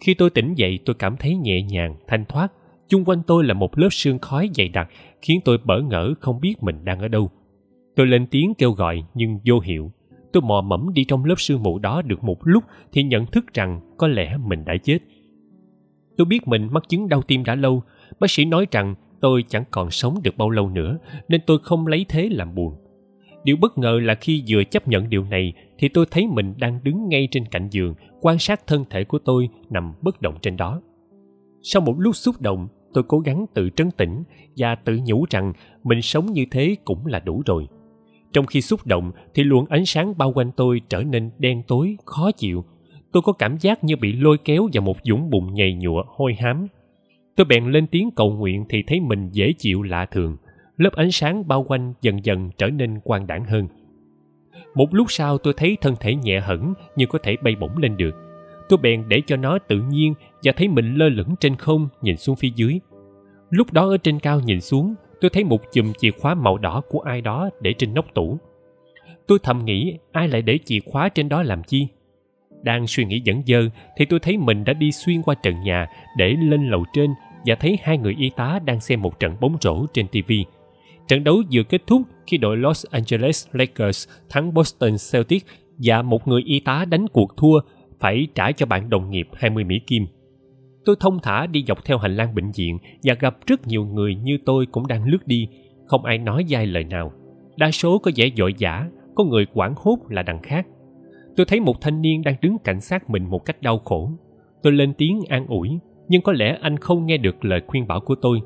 [0.00, 2.52] Khi tôi tỉnh dậy tôi cảm thấy nhẹ nhàng, thanh thoát.
[2.88, 4.88] Chung quanh tôi là một lớp sương khói dày đặc,
[5.22, 7.30] khiến tôi bỡ ngỡ không biết mình đang ở đâu.
[7.96, 9.92] Tôi lên tiếng kêu gọi nhưng vô hiệu
[10.32, 13.54] tôi mò mẫm đi trong lớp sương mù đó được một lúc thì nhận thức
[13.54, 14.98] rằng có lẽ mình đã chết.
[16.16, 17.82] Tôi biết mình mắc chứng đau tim đã lâu.
[18.20, 20.98] Bác sĩ nói rằng tôi chẳng còn sống được bao lâu nữa,
[21.28, 22.74] nên tôi không lấy thế làm buồn.
[23.44, 26.80] Điều bất ngờ là khi vừa chấp nhận điều này thì tôi thấy mình đang
[26.84, 30.56] đứng ngay trên cạnh giường, quan sát thân thể của tôi nằm bất động trên
[30.56, 30.80] đó.
[31.62, 34.22] Sau một lúc xúc động, tôi cố gắng tự trấn tĩnh
[34.56, 35.52] và tự nhủ rằng
[35.84, 37.66] mình sống như thế cũng là đủ rồi
[38.32, 41.96] trong khi xúc động, thì luồng ánh sáng bao quanh tôi trở nên đen tối,
[42.04, 42.64] khó chịu.
[43.12, 46.34] Tôi có cảm giác như bị lôi kéo vào một dũng bùn nhầy nhụa, hôi
[46.34, 46.66] hám.
[47.36, 50.36] Tôi bèn lên tiếng cầu nguyện thì thấy mình dễ chịu lạ thường.
[50.76, 53.68] Lớp ánh sáng bao quanh dần dần trở nên quang đãng hơn.
[54.74, 57.96] Một lúc sau, tôi thấy thân thể nhẹ hẳn, như có thể bay bổng lên
[57.96, 58.14] được.
[58.68, 62.16] Tôi bèn để cho nó tự nhiên và thấy mình lơ lửng trên không, nhìn
[62.16, 62.80] xuống phía dưới.
[63.50, 66.82] Lúc đó ở trên cao nhìn xuống tôi thấy một chùm chìa khóa màu đỏ
[66.88, 68.38] của ai đó để trên nóc tủ
[69.26, 71.88] tôi thầm nghĩ ai lại để chìa khóa trên đó làm chi
[72.62, 75.86] đang suy nghĩ dẫn dơ thì tôi thấy mình đã đi xuyên qua trần nhà
[76.16, 77.10] để lên lầu trên
[77.46, 80.32] và thấy hai người y tá đang xem một trận bóng rổ trên TV.
[81.08, 85.46] Trận đấu vừa kết thúc khi đội Los Angeles Lakers thắng Boston Celtics
[85.78, 87.60] và một người y tá đánh cuộc thua
[88.00, 90.06] phải trả cho bạn đồng nghiệp 20 Mỹ Kim.
[90.88, 94.14] Tôi thông thả đi dọc theo hành lang bệnh viện và gặp rất nhiều người
[94.14, 95.48] như tôi cũng đang lướt đi,
[95.86, 97.12] không ai nói dai lời nào.
[97.56, 100.66] Đa số có vẻ vội vã có người quảng hốt là đằng khác.
[101.36, 104.10] Tôi thấy một thanh niên đang đứng cảnh sát mình một cách đau khổ.
[104.62, 105.78] Tôi lên tiếng an ủi,
[106.08, 108.40] nhưng có lẽ anh không nghe được lời khuyên bảo của tôi.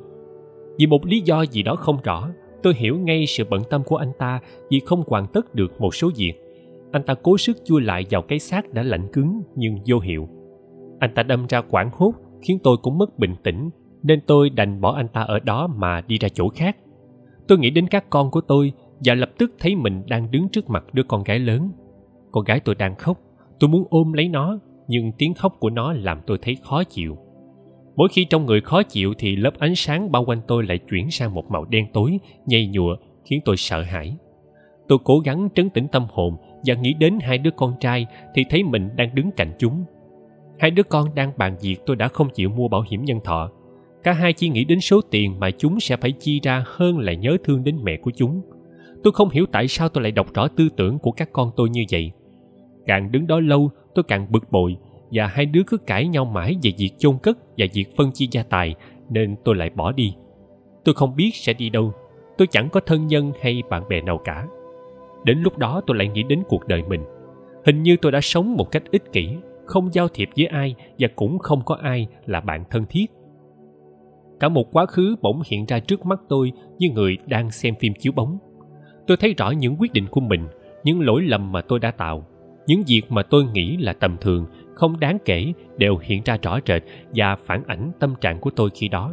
[0.78, 2.28] Vì một lý do gì đó không rõ,
[2.62, 4.40] tôi hiểu ngay sự bận tâm của anh ta
[4.70, 6.32] vì không hoàn tất được một số việc.
[6.92, 10.28] Anh ta cố sức chui lại vào cái xác đã lạnh cứng nhưng vô hiệu.
[10.98, 12.12] Anh ta đâm ra quảng hốt
[12.42, 13.70] khiến tôi cũng mất bình tĩnh
[14.02, 16.76] nên tôi đành bỏ anh ta ở đó mà đi ra chỗ khác.
[17.48, 18.72] Tôi nghĩ đến các con của tôi
[19.04, 21.70] và lập tức thấy mình đang đứng trước mặt đứa con gái lớn.
[22.32, 23.18] Con gái tôi đang khóc,
[23.60, 27.16] tôi muốn ôm lấy nó nhưng tiếng khóc của nó làm tôi thấy khó chịu.
[27.96, 31.10] Mỗi khi trong người khó chịu thì lớp ánh sáng bao quanh tôi lại chuyển
[31.10, 34.16] sang một màu đen tối, nhầy nhụa, khiến tôi sợ hãi.
[34.88, 36.36] Tôi cố gắng trấn tĩnh tâm hồn
[36.66, 39.84] và nghĩ đến hai đứa con trai thì thấy mình đang đứng cạnh chúng.
[40.58, 43.50] Hai đứa con đang bàn việc tôi đã không chịu mua bảo hiểm nhân thọ.
[44.02, 47.12] Cả hai chỉ nghĩ đến số tiền mà chúng sẽ phải chi ra hơn là
[47.12, 48.42] nhớ thương đến mẹ của chúng.
[49.02, 51.70] Tôi không hiểu tại sao tôi lại đọc rõ tư tưởng của các con tôi
[51.70, 52.12] như vậy.
[52.86, 54.76] Càng đứng đó lâu, tôi càng bực bội
[55.12, 58.26] và hai đứa cứ cãi nhau mãi về việc chôn cất và việc phân chia
[58.30, 58.74] gia tài
[59.10, 60.14] nên tôi lại bỏ đi
[60.84, 61.92] tôi không biết sẽ đi đâu
[62.38, 64.46] tôi chẳng có thân nhân hay bạn bè nào cả
[65.24, 67.00] đến lúc đó tôi lại nghĩ đến cuộc đời mình
[67.66, 69.28] hình như tôi đã sống một cách ích kỷ
[69.66, 73.06] không giao thiệp với ai và cũng không có ai là bạn thân thiết.
[74.40, 77.92] Cả một quá khứ bỗng hiện ra trước mắt tôi như người đang xem phim
[77.98, 78.38] chiếu bóng.
[79.06, 80.46] Tôi thấy rõ những quyết định của mình,
[80.84, 82.26] những lỗi lầm mà tôi đã tạo,
[82.66, 86.58] những việc mà tôi nghĩ là tầm thường, không đáng kể đều hiện ra rõ
[86.66, 86.82] rệt
[87.14, 89.12] và phản ảnh tâm trạng của tôi khi đó.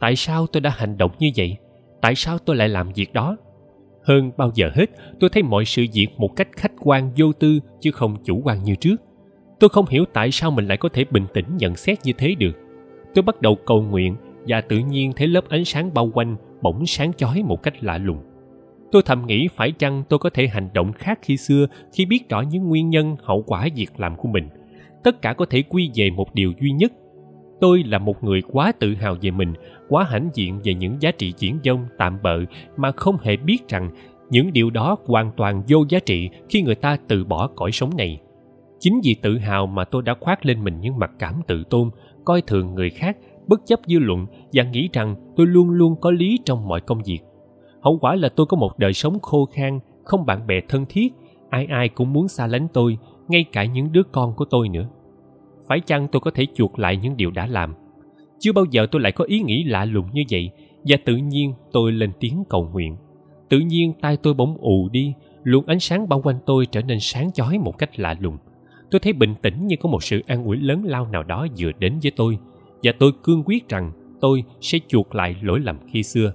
[0.00, 1.56] Tại sao tôi đã hành động như vậy?
[2.00, 3.36] Tại sao tôi lại làm việc đó?
[4.02, 7.60] Hơn bao giờ hết, tôi thấy mọi sự việc một cách khách quan vô tư
[7.80, 8.96] chứ không chủ quan như trước
[9.64, 12.34] tôi không hiểu tại sao mình lại có thể bình tĩnh nhận xét như thế
[12.34, 12.52] được.
[13.14, 16.86] Tôi bắt đầu cầu nguyện và tự nhiên thấy lớp ánh sáng bao quanh bỗng
[16.86, 18.18] sáng chói một cách lạ lùng.
[18.92, 22.28] Tôi thầm nghĩ phải chăng tôi có thể hành động khác khi xưa khi biết
[22.28, 24.48] rõ những nguyên nhân hậu quả việc làm của mình?
[25.04, 26.92] Tất cả có thể quy về một điều duy nhất.
[27.60, 29.54] Tôi là một người quá tự hào về mình,
[29.88, 32.38] quá hãnh diện về những giá trị diễn dông tạm bợ
[32.76, 33.90] mà không hề biết rằng
[34.30, 37.90] những điều đó hoàn toàn vô giá trị khi người ta từ bỏ cõi sống
[37.96, 38.20] này
[38.84, 41.90] chính vì tự hào mà tôi đã khoác lên mình những mặc cảm tự tôn,
[42.24, 43.16] coi thường người khác,
[43.46, 47.02] bất chấp dư luận và nghĩ rằng tôi luôn luôn có lý trong mọi công
[47.06, 47.18] việc.
[47.80, 51.12] Hậu quả là tôi có một đời sống khô khan, không bạn bè thân thiết,
[51.50, 54.88] ai ai cũng muốn xa lánh tôi, ngay cả những đứa con của tôi nữa.
[55.68, 57.74] Phải chăng tôi có thể chuộc lại những điều đã làm?
[58.38, 60.50] Chưa bao giờ tôi lại có ý nghĩ lạ lùng như vậy,
[60.84, 62.96] và tự nhiên tôi lên tiếng cầu nguyện.
[63.48, 65.12] Tự nhiên tay tôi bỗng ù đi,
[65.42, 68.36] luồng ánh sáng bao quanh tôi trở nên sáng chói một cách lạ lùng
[68.94, 71.70] tôi thấy bình tĩnh như có một sự an ủi lớn lao nào đó vừa
[71.78, 72.38] đến với tôi,
[72.82, 76.32] và tôi cương quyết rằng tôi sẽ chuộc lại lỗi lầm khi xưa.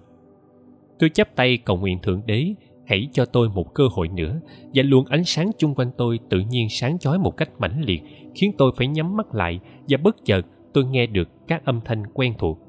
[1.00, 2.54] Tôi chắp tay cầu nguyện thượng đế
[2.88, 4.42] hãy cho tôi một cơ hội nữa,
[4.74, 8.02] và luồng ánh sáng chung quanh tôi tự nhiên sáng chói một cách mãnh liệt,
[8.36, 12.04] khiến tôi phải nhắm mắt lại và bất chợt tôi nghe được các âm thanh
[12.14, 12.60] quen thuộc.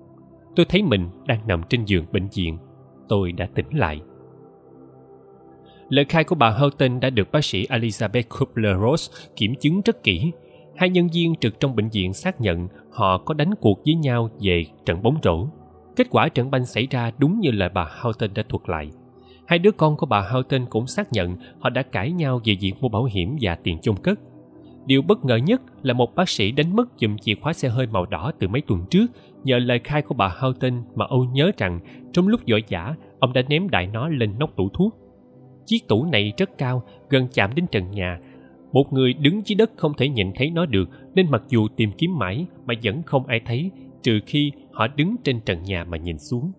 [0.56, 2.58] Tôi thấy mình đang nằm trên giường bệnh viện.
[3.08, 4.00] Tôi đã tỉnh lại
[5.90, 10.32] lời khai của bà Houghton đã được bác sĩ Elizabeth Kubler-Ross kiểm chứng rất kỹ.
[10.76, 14.30] Hai nhân viên trực trong bệnh viện xác nhận họ có đánh cuộc với nhau
[14.40, 15.46] về trận bóng rổ.
[15.96, 18.90] Kết quả trận banh xảy ra đúng như lời bà Houghton đã thuật lại.
[19.46, 22.72] Hai đứa con của bà Houghton cũng xác nhận họ đã cãi nhau về việc
[22.80, 24.20] mua bảo hiểm và tiền chôn cất.
[24.86, 27.86] Điều bất ngờ nhất là một bác sĩ đánh mất dùm chìa khóa xe hơi
[27.86, 29.06] màu đỏ từ mấy tuần trước
[29.44, 31.80] nhờ lời khai của bà Houghton mà Âu nhớ rằng
[32.12, 34.96] trong lúc vội vã, ông đã ném đại nó lên nóc tủ thuốc.
[35.70, 38.18] Chiếc tủ này rất cao, gần chạm đến trần nhà.
[38.72, 41.92] Một người đứng dưới đất không thể nhìn thấy nó được, nên mặc dù tìm
[41.98, 43.70] kiếm mãi mà vẫn không ai thấy,
[44.02, 46.52] trừ khi họ đứng trên trần nhà mà nhìn xuống.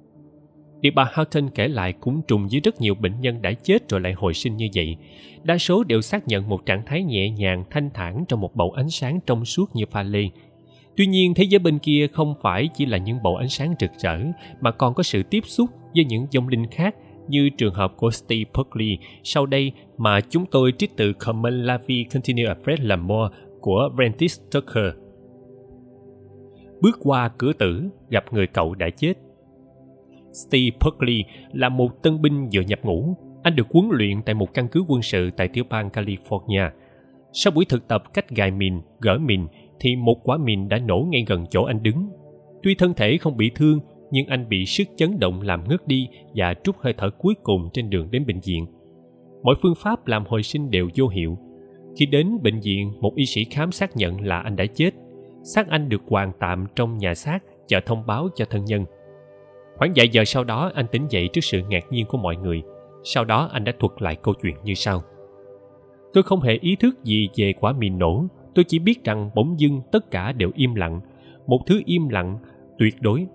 [0.81, 4.01] Điều bà Houghton kể lại cũng trùng với rất nhiều bệnh nhân đã chết rồi
[4.01, 4.97] lại hồi sinh như vậy.
[5.43, 8.71] Đa số đều xác nhận một trạng thái nhẹ nhàng, thanh thản trong một bầu
[8.71, 10.29] ánh sáng trong suốt như pha lê.
[10.97, 13.91] Tuy nhiên, thế giới bên kia không phải chỉ là những bầu ánh sáng rực
[13.99, 14.19] rỡ,
[14.61, 16.95] mà còn có sự tiếp xúc với những dòng linh khác
[17.31, 21.79] như trường hợp của Steve Buckley sau đây mà chúng tôi trích từ Common La
[21.87, 24.93] Vie Continue à Fred Lamore của Prentice Tucker.
[26.81, 29.13] Bước qua cửa tử, gặp người cậu đã chết.
[30.31, 33.17] Steve Buckley là một tân binh vừa nhập ngũ.
[33.43, 36.69] Anh được huấn luyện tại một căn cứ quân sự tại tiểu bang California.
[37.33, 39.47] Sau buổi thực tập cách gài mìn, gỡ mìn,
[39.79, 42.09] thì một quả mìn đã nổ ngay gần chỗ anh đứng.
[42.63, 43.79] Tuy thân thể không bị thương,
[44.11, 47.69] nhưng anh bị sức chấn động làm ngất đi và trút hơi thở cuối cùng
[47.73, 48.65] trên đường đến bệnh viện.
[49.43, 51.37] Mọi phương pháp làm hồi sinh đều vô hiệu.
[51.97, 54.91] Khi đến bệnh viện, một y sĩ khám xác nhận là anh đã chết.
[55.43, 58.85] Xác anh được hoàn tạm trong nhà xác chờ thông báo cho thân nhân.
[59.77, 62.61] Khoảng vài giờ sau đó anh tỉnh dậy trước sự ngạc nhiên của mọi người.
[63.03, 65.01] Sau đó anh đã thuật lại câu chuyện như sau.
[66.13, 68.25] Tôi không hề ý thức gì về quả mìn nổ.
[68.55, 71.01] Tôi chỉ biết rằng bỗng dưng tất cả đều im lặng.
[71.47, 72.37] Một thứ im lặng
[72.79, 73.25] tuyệt đối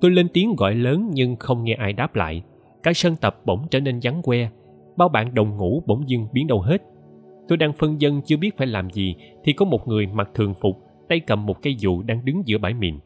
[0.00, 2.42] Tôi lên tiếng gọi lớn nhưng không nghe ai đáp lại.
[2.82, 4.50] Cả sân tập bỗng trở nên vắng que.
[4.96, 6.82] Bao bạn đồng ngủ bỗng dưng biến đâu hết.
[7.48, 10.54] Tôi đang phân dân chưa biết phải làm gì thì có một người mặc thường
[10.60, 10.76] phục,
[11.08, 12.98] tay cầm một cây dù đang đứng giữa bãi mìn.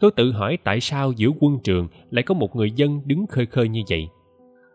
[0.00, 3.46] Tôi tự hỏi tại sao giữa quân trường lại có một người dân đứng khơi
[3.46, 4.08] khơi như vậy.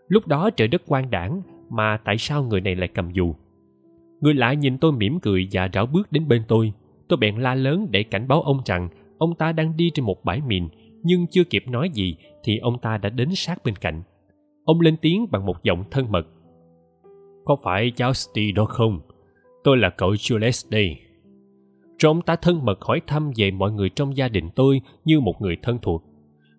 [0.07, 3.35] Lúc đó trời đất quang đảng mà tại sao người này lại cầm dù?
[4.21, 6.73] Người lạ nhìn tôi mỉm cười và rảo bước đến bên tôi.
[7.07, 10.25] Tôi bèn la lớn để cảnh báo ông rằng ông ta đang đi trên một
[10.25, 10.67] bãi mìn
[11.03, 14.03] nhưng chưa kịp nói gì thì ông ta đã đến sát bên cạnh.
[14.63, 16.27] Ông lên tiếng bằng một giọng thân mật.
[17.45, 18.99] Có phải cháu Steve đó không?
[19.63, 20.95] Tôi là cậu Jules đây.
[21.99, 25.19] Rồi ông ta thân mật hỏi thăm về mọi người trong gia đình tôi như
[25.19, 26.03] một người thân thuộc.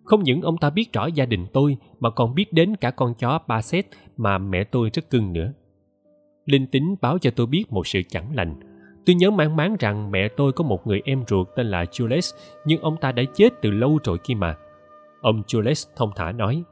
[0.05, 3.15] Không những ông ta biết rõ gia đình tôi, mà còn biết đến cả con
[3.15, 3.87] chó Basset
[4.17, 5.53] mà mẹ tôi rất cưng nữa.
[6.47, 8.72] Linh tính báo cho tôi biết một sự chẳng lành
[9.07, 12.37] Tôi nhớ mãn mán rằng mẹ tôi có một người em ruột tên là Jules,
[12.65, 14.57] nhưng ông ta đã chết từ lâu rồi kia mà.
[15.21, 16.63] Ông Jules thông thả nói,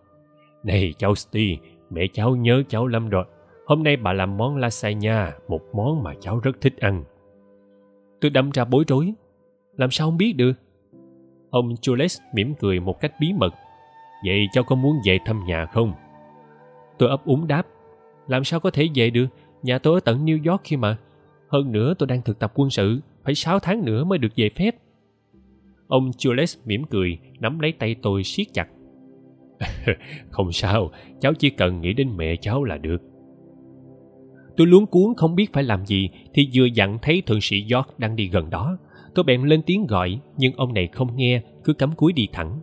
[0.62, 1.56] Này cháu Steve,
[1.90, 3.24] mẹ cháu nhớ cháu lắm rồi.
[3.66, 7.04] Hôm nay bà làm món lasagna, một món mà cháu rất thích ăn.
[8.20, 9.14] Tôi đâm ra bối rối.
[9.76, 10.52] Làm sao ông biết được?
[11.50, 13.54] Ông Jules mỉm cười một cách bí mật.
[14.26, 15.92] Vậy cháu có muốn về thăm nhà không?
[16.98, 17.66] Tôi ấp úng đáp.
[18.28, 19.26] Làm sao có thể về được?
[19.62, 20.96] Nhà tôi ở tận New York kia mà.
[21.50, 24.48] Hơn nữa tôi đang thực tập quân sự, phải 6 tháng nữa mới được về
[24.48, 24.76] phép.
[25.86, 28.68] Ông Jules mỉm cười, nắm lấy tay tôi siết chặt.
[30.30, 30.90] không sao,
[31.20, 33.02] cháu chỉ cần nghĩ đến mẹ cháu là được.
[34.56, 37.98] Tôi luống cuốn không biết phải làm gì thì vừa dặn thấy thượng sĩ York
[37.98, 38.78] đang đi gần đó.
[39.14, 42.60] Tôi bèn lên tiếng gọi nhưng ông này không nghe, cứ cắm cúi đi thẳng.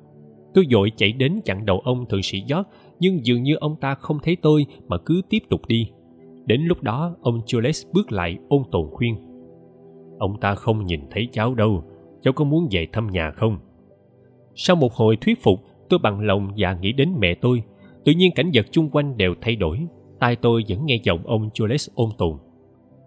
[0.54, 2.68] Tôi vội chạy đến chặn đầu ông thượng sĩ York
[3.00, 5.90] nhưng dường như ông ta không thấy tôi mà cứ tiếp tục đi.
[6.48, 9.16] Đến lúc đó, ông Jules bước lại ôn tồn khuyên.
[10.20, 11.84] Ông ta không nhìn thấy cháu đâu,
[12.22, 13.58] cháu có muốn về thăm nhà không?
[14.56, 17.64] Sau một hồi thuyết phục, tôi bằng lòng và nghĩ đến mẹ tôi.
[18.06, 19.80] Tự nhiên cảnh vật chung quanh đều thay đổi.
[20.20, 22.38] Tai tôi vẫn nghe giọng ông Jules ôn tồn.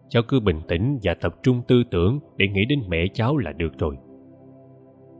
[0.08, 3.52] Cháu cứ bình tĩnh và tập trung tư tưởng để nghĩ đến mẹ cháu là
[3.52, 3.96] được rồi.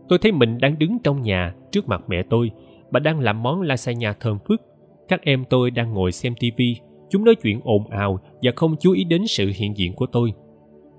[0.09, 2.51] Tôi thấy mình đang đứng trong nhà trước mặt mẹ tôi.
[2.91, 4.63] Bà đang làm món lasagna thơm phức.
[5.09, 6.77] Các em tôi đang ngồi xem tivi
[7.11, 10.33] Chúng nói chuyện ồn ào và không chú ý đến sự hiện diện của tôi.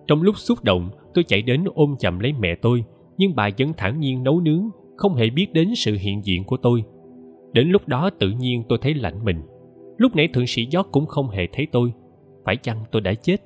[0.07, 2.83] Trong lúc xúc động, tôi chạy đến ôm chầm lấy mẹ tôi,
[3.17, 6.57] nhưng bà vẫn thản nhiên nấu nướng, không hề biết đến sự hiện diện của
[6.57, 6.83] tôi.
[7.53, 9.41] Đến lúc đó tự nhiên tôi thấy lạnh mình.
[9.97, 11.93] Lúc nãy thượng sĩ giót cũng không hề thấy tôi.
[12.45, 13.37] Phải chăng tôi đã chết?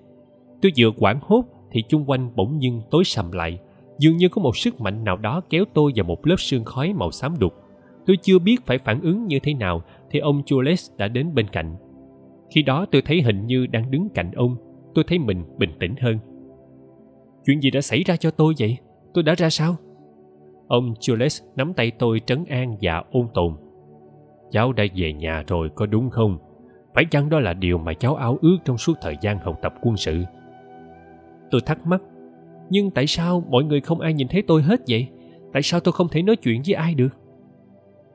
[0.61, 3.59] Tôi vừa quảng hốt thì chung quanh bỗng nhiên tối sầm lại.
[3.99, 6.93] Dường như có một sức mạnh nào đó kéo tôi vào một lớp sương khói
[6.93, 7.53] màu xám đục.
[8.05, 11.47] Tôi chưa biết phải phản ứng như thế nào thì ông Jules đã đến bên
[11.47, 11.75] cạnh
[12.49, 14.55] khi đó tôi thấy hình như đang đứng cạnh ông,
[14.93, 16.17] tôi thấy mình bình tĩnh hơn.
[17.45, 18.77] Chuyện gì đã xảy ra cho tôi vậy?
[19.13, 19.75] Tôi đã ra sao?
[20.67, 23.53] Ông jules nắm tay tôi trấn an và ôn tồn.
[24.51, 26.37] Cháu đã về nhà rồi có đúng không?
[26.93, 29.73] Phải chăng đó là điều mà cháu ao ước trong suốt thời gian học tập
[29.81, 30.23] quân sự?
[31.51, 32.01] Tôi thắc mắc,
[32.69, 35.07] nhưng tại sao mọi người không ai nhìn thấy tôi hết vậy?
[35.53, 37.09] Tại sao tôi không thể nói chuyện với ai được?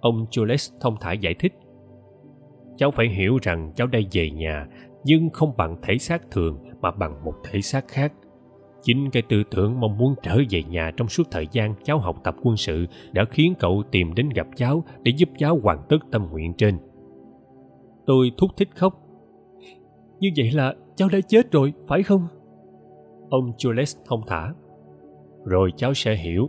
[0.00, 1.54] Ông jules thông thả giải thích
[2.80, 4.66] cháu phải hiểu rằng cháu đã về nhà
[5.04, 8.12] nhưng không bằng thể xác thường mà bằng một thể xác khác
[8.82, 12.16] chính cái tư tưởng mong muốn trở về nhà trong suốt thời gian cháu học
[12.24, 15.98] tập quân sự đã khiến cậu tìm đến gặp cháu để giúp cháu hoàn tất
[16.12, 16.78] tâm nguyện trên
[18.06, 18.94] tôi thúc thích khóc
[20.20, 22.26] như vậy là cháu đã chết rồi, phải không?
[23.30, 24.52] Ông Jules thông thả.
[25.44, 26.48] Rồi cháu sẽ hiểu.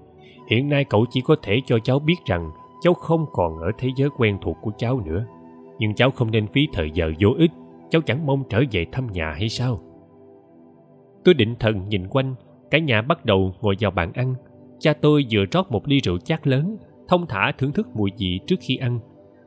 [0.49, 2.51] Hiện nay cậu chỉ có thể cho cháu biết rằng
[2.82, 5.25] cháu không còn ở thế giới quen thuộc của cháu nữa.
[5.82, 7.51] Nhưng cháu không nên phí thời giờ vô ích.
[7.89, 9.82] Cháu chẳng mong trở về thăm nhà hay sao?
[11.23, 12.36] Tôi định thần nhìn quanh,
[12.71, 14.36] cả nhà bắt đầu ngồi vào bàn ăn.
[14.79, 16.77] Cha tôi vừa rót một ly rượu chát lớn,
[17.07, 18.99] thông thả thưởng thức mùi vị trước khi ăn.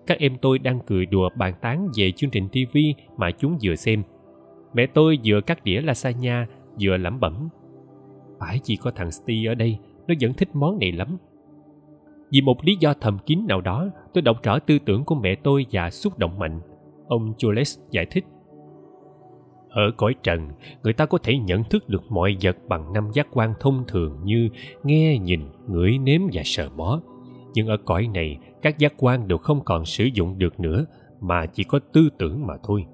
[0.06, 2.78] Các em tôi đang cười đùa bàn tán về chương trình TV
[3.16, 4.02] mà chúng vừa xem.
[4.74, 6.46] Mẹ tôi vừa cắt đĩa lasagna,
[6.80, 7.48] vừa lẩm bẩm.
[8.40, 11.16] Phải chỉ có thằng Steve ở đây, nó vẫn thích món này lắm.
[12.34, 15.34] Vì một lý do thầm kín nào đó, tôi đọc rõ tư tưởng của mẹ
[15.34, 16.60] tôi và xúc động mạnh.
[17.08, 18.24] Ông Jules giải thích.
[19.68, 20.48] Ở cõi trần,
[20.82, 24.18] người ta có thể nhận thức được mọi vật bằng năm giác quan thông thường
[24.24, 24.48] như
[24.84, 27.00] nghe, nhìn, ngửi, nếm và sờ mó.
[27.54, 30.86] Nhưng ở cõi này, các giác quan đều không còn sử dụng được nữa,
[31.20, 32.84] mà chỉ có tư tưởng mà thôi.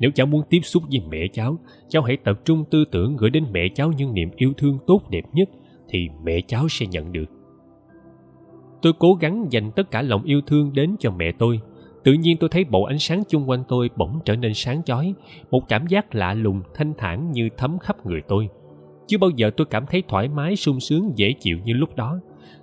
[0.00, 1.58] Nếu cháu muốn tiếp xúc với mẹ cháu,
[1.88, 5.02] cháu hãy tập trung tư tưởng gửi đến mẹ cháu những niềm yêu thương tốt
[5.10, 5.48] đẹp nhất,
[5.88, 7.35] thì mẹ cháu sẽ nhận được.
[8.82, 11.60] Tôi cố gắng dành tất cả lòng yêu thương đến cho mẹ tôi,
[12.04, 15.14] tự nhiên tôi thấy bộ ánh sáng chung quanh tôi bỗng trở nên sáng chói
[15.50, 18.48] một cảm giác lạ lùng thanh thản như thấm khắp người tôi.
[19.06, 22.18] Chưa bao giờ tôi cảm thấy thoải mái sung sướng dễ chịu như lúc đó.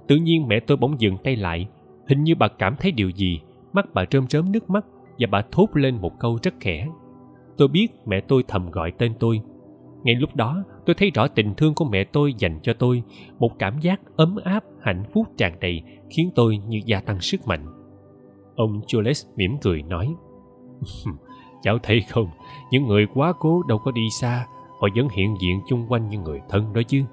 [0.07, 1.67] Tự nhiên mẹ tôi bỗng dừng tay lại
[2.07, 3.39] hình như bà cảm thấy điều gì.
[3.73, 4.85] Mắt bà rơm rớm nước mắt
[5.19, 6.87] và bà thốt lên một câu rất khẽ.
[7.57, 9.41] Tôi biết mẹ tôi thầm gọi tên tôi.
[10.03, 13.03] Ngay lúc đó tôi thấy rõ tình thương của mẹ tôi dành cho tôi
[13.39, 15.81] một cảm giác ấm áp hạnh phúc tràn đầy
[16.13, 17.65] khiến tôi như gia tăng sức mạnh.
[18.55, 20.15] Ông Jules mỉm cười nói
[21.61, 22.27] Cháu thấy không?
[22.71, 24.45] Những người quá cố đâu có đi xa.
[24.79, 27.03] Họ vẫn hiện diện chung quanh như người thân đó chứ.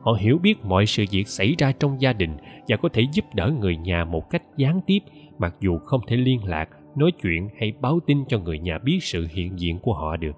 [0.00, 2.36] Họ hiểu biết mọi sự việc xảy ra trong gia đình
[2.68, 4.98] Và có thể giúp đỡ người nhà một cách gián tiếp,
[5.38, 8.98] Mặc dù không thể liên lạc, Nói chuyện hay báo tin cho người nhà biết
[9.02, 10.36] sự hiện diện của họ được.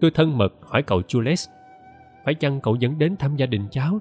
[0.00, 1.50] Tôi thân mật hỏi cậu Jules,
[2.24, 3.98] Phải chăng cậu vẫn đến thăm gia đình cháu?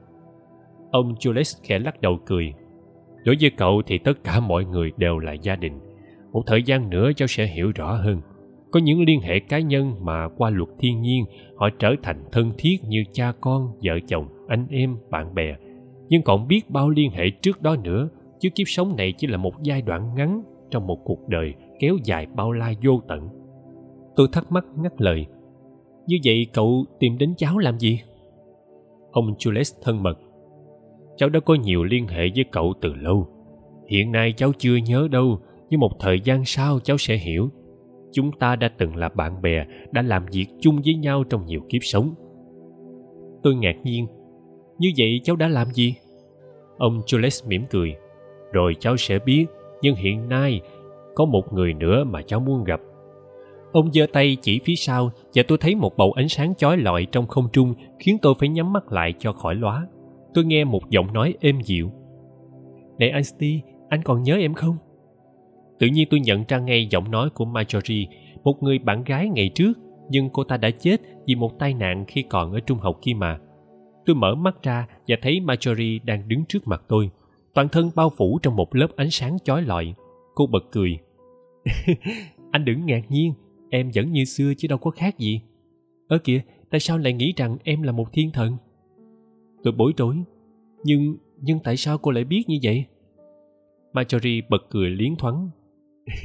[0.91, 2.53] Ông Jules khẽ lắc đầu cười
[3.25, 5.79] đối với cậu thì tất cả mọi người đều là gia đình.
[6.31, 8.21] Một thời gian nữa cháu sẽ hiểu rõ hơn.
[8.71, 12.51] Có những liên hệ cá nhân mà qua luật thiên nhiên, họ trở thành thân
[12.57, 15.55] thiết như cha con, vợ chồng, anh em, bạn bè.
[16.09, 18.09] Nhưng còn biết bao liên hệ trước đó nữa,
[18.39, 21.97] chứ kiếp sống này chỉ là một giai đoạn ngắn trong một cuộc đời kéo
[22.03, 23.29] dài bao la vô tận.
[24.15, 25.25] Tôi thắc mắc ngắt lời,
[26.07, 27.99] như vậy cậu tìm đến cháu làm gì?
[29.11, 30.19] Ông jules thân mật
[31.17, 33.27] cháu đã có nhiều liên hệ với cậu từ lâu.
[33.89, 35.39] Hiện nay cháu chưa nhớ đâu,
[35.69, 37.49] nhưng một thời gian sau cháu sẽ hiểu.
[38.11, 41.61] Chúng ta đã từng là bạn bè, đã làm việc chung với nhau trong nhiều
[41.69, 42.13] kiếp sống.
[43.43, 44.07] Tôi ngạc nhiên.
[44.79, 45.95] Như vậy cháu đã làm gì?
[46.77, 47.95] Ông jules mỉm cười.
[48.51, 49.45] Rồi cháu sẽ biết,
[49.81, 50.61] nhưng hiện nay
[51.15, 52.81] có một người nữa mà cháu muốn gặp.
[53.71, 57.07] Ông giơ tay chỉ phía sau và tôi thấy một bầu ánh sáng chói lọi
[57.11, 59.87] trong không trung khiến tôi phải nhắm mắt lại cho khỏi lóa
[60.35, 61.91] tôi nghe một giọng nói êm dịu
[62.99, 63.59] này anh Steve,
[63.89, 64.77] anh còn nhớ em không?
[65.79, 68.05] Tự nhiên tôi nhận ra ngay giọng nói của Marjorie,
[68.43, 69.73] một người bạn gái ngày trước,
[70.09, 73.13] nhưng cô ta đã chết vì một tai nạn khi còn ở trung học kia
[73.13, 73.39] mà.
[74.05, 77.09] Tôi mở mắt ra và thấy Marjorie đang đứng trước mặt tôi,
[77.53, 79.93] toàn thân bao phủ trong một lớp ánh sáng chói lọi.
[80.35, 80.97] Cô bật cười.
[82.51, 83.33] anh đừng ngạc nhiên,
[83.69, 85.41] em vẫn như xưa chứ đâu có khác gì.
[86.07, 88.57] Ơ kìa, tại sao lại nghĩ rằng em là một thiên thần?
[89.65, 90.15] Tôi bối rối.
[90.83, 92.85] Nhưng, nhưng tại sao cô lại biết như vậy?
[93.93, 95.49] Marjorie bật cười liến thoáng.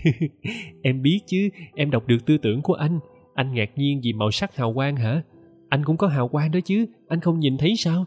[0.82, 2.98] em biết chứ, em đọc được tư tưởng của anh.
[3.34, 5.22] Anh ngạc nhiên vì màu sắc hào quang hả?
[5.68, 8.04] Anh cũng có hào quang đó chứ, anh không nhìn thấy sao?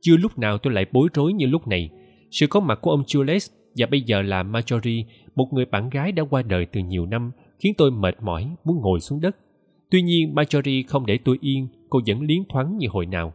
[0.00, 1.90] Chưa lúc nào tôi lại bối rối như lúc này.
[2.30, 6.12] Sự có mặt của ông Jules và bây giờ là Marjorie, một người bạn gái
[6.12, 9.36] đã qua đời từ nhiều năm, khiến tôi mệt mỏi, muốn ngồi xuống đất.
[9.90, 13.32] Tuy nhiên Marjorie không để tôi yên, cô vẫn liến thoáng như hồi nào.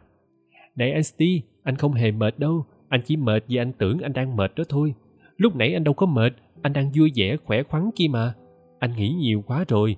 [0.75, 1.21] Này ST,
[1.63, 2.65] anh không hề mệt đâu.
[2.89, 4.93] Anh chỉ mệt vì anh tưởng anh đang mệt đó thôi.
[5.37, 8.33] Lúc nãy anh đâu có mệt, anh đang vui vẻ khỏe khoắn kia mà.
[8.79, 9.95] Anh nghĩ nhiều quá rồi.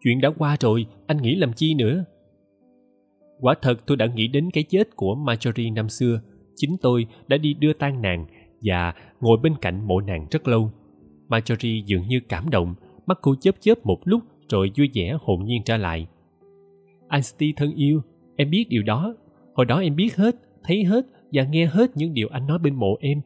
[0.00, 2.04] Chuyện đã qua rồi, anh nghĩ làm chi nữa?
[3.40, 6.20] Quả thật tôi đã nghĩ đến cái chết của Marjorie năm xưa.
[6.56, 8.26] Chính tôi đã đi đưa tang nàng
[8.62, 10.70] và ngồi bên cạnh mộ nàng rất lâu.
[11.28, 12.74] Marjorie dường như cảm động,
[13.06, 16.06] mắt cô chớp chớp một lúc rồi vui vẻ hồn nhiên trở lại.
[17.08, 18.02] Einstein thân yêu,
[18.36, 19.14] em biết điều đó
[19.58, 22.74] Hồi đó em biết hết, thấy hết và nghe hết những điều anh nói bên
[22.74, 23.20] mộ em.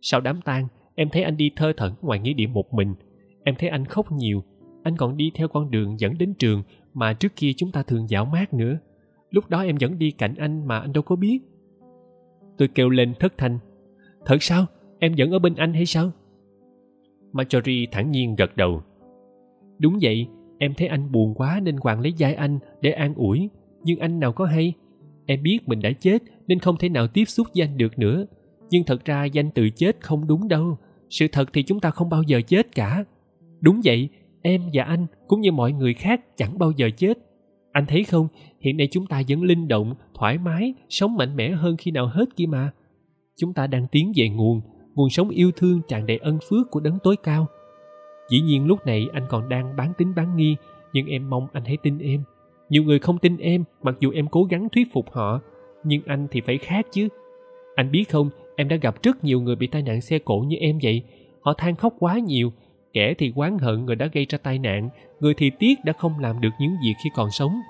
[0.00, 2.94] Sau đám tang, em thấy anh đi thơ thẩn ngoài nghĩa địa một mình.
[3.44, 4.44] Em thấy anh khóc nhiều.
[4.82, 6.62] Anh còn đi theo con đường dẫn đến trường
[6.94, 8.78] mà trước kia chúng ta thường dạo mát nữa.
[9.30, 11.38] Lúc đó em vẫn đi cạnh anh mà anh đâu có biết.
[12.58, 13.58] Tôi kêu lên thất thanh.
[14.24, 14.66] Thật sao?
[14.98, 16.10] Em vẫn ở bên anh hay sao?
[17.32, 18.82] Marjorie thản nhiên gật đầu.
[19.78, 23.50] Đúng vậy, Em thấy anh buồn quá nên Hoàng lấy vai anh để an ủi,
[23.84, 24.74] nhưng anh nào có hay.
[25.30, 28.26] Em biết mình đã chết nên không thể nào tiếp xúc với anh được nữa.
[28.70, 30.78] Nhưng thật ra danh từ chết không đúng đâu.
[31.10, 33.04] Sự thật thì chúng ta không bao giờ chết cả.
[33.60, 34.08] Đúng vậy,
[34.42, 37.18] em và anh cũng như mọi người khác chẳng bao giờ chết.
[37.72, 38.28] Anh thấy không,
[38.60, 42.06] hiện nay chúng ta vẫn linh động, thoải mái, sống mạnh mẽ hơn khi nào
[42.06, 42.70] hết kia mà.
[43.36, 44.60] Chúng ta đang tiến về nguồn,
[44.94, 47.46] nguồn sống yêu thương tràn đầy ân phước của đấng tối cao.
[48.30, 50.56] Dĩ nhiên lúc này anh còn đang bán tính bán nghi,
[50.92, 52.22] nhưng em mong anh hãy tin em.
[52.68, 55.40] Nhiều người không tin em, mặc dù em cố gắng thuyết phục họ,
[55.84, 57.08] nhưng anh thì phải khác chứ.
[57.74, 60.56] Anh biết không, em đã gặp rất nhiều người bị tai nạn xe cộ như
[60.56, 61.02] em vậy.
[61.40, 62.52] Họ than khóc quá nhiều,
[62.92, 64.88] kẻ thì oán hận người đã gây ra tai nạn,
[65.20, 67.60] người thì tiếc đã không làm được những việc khi còn sống–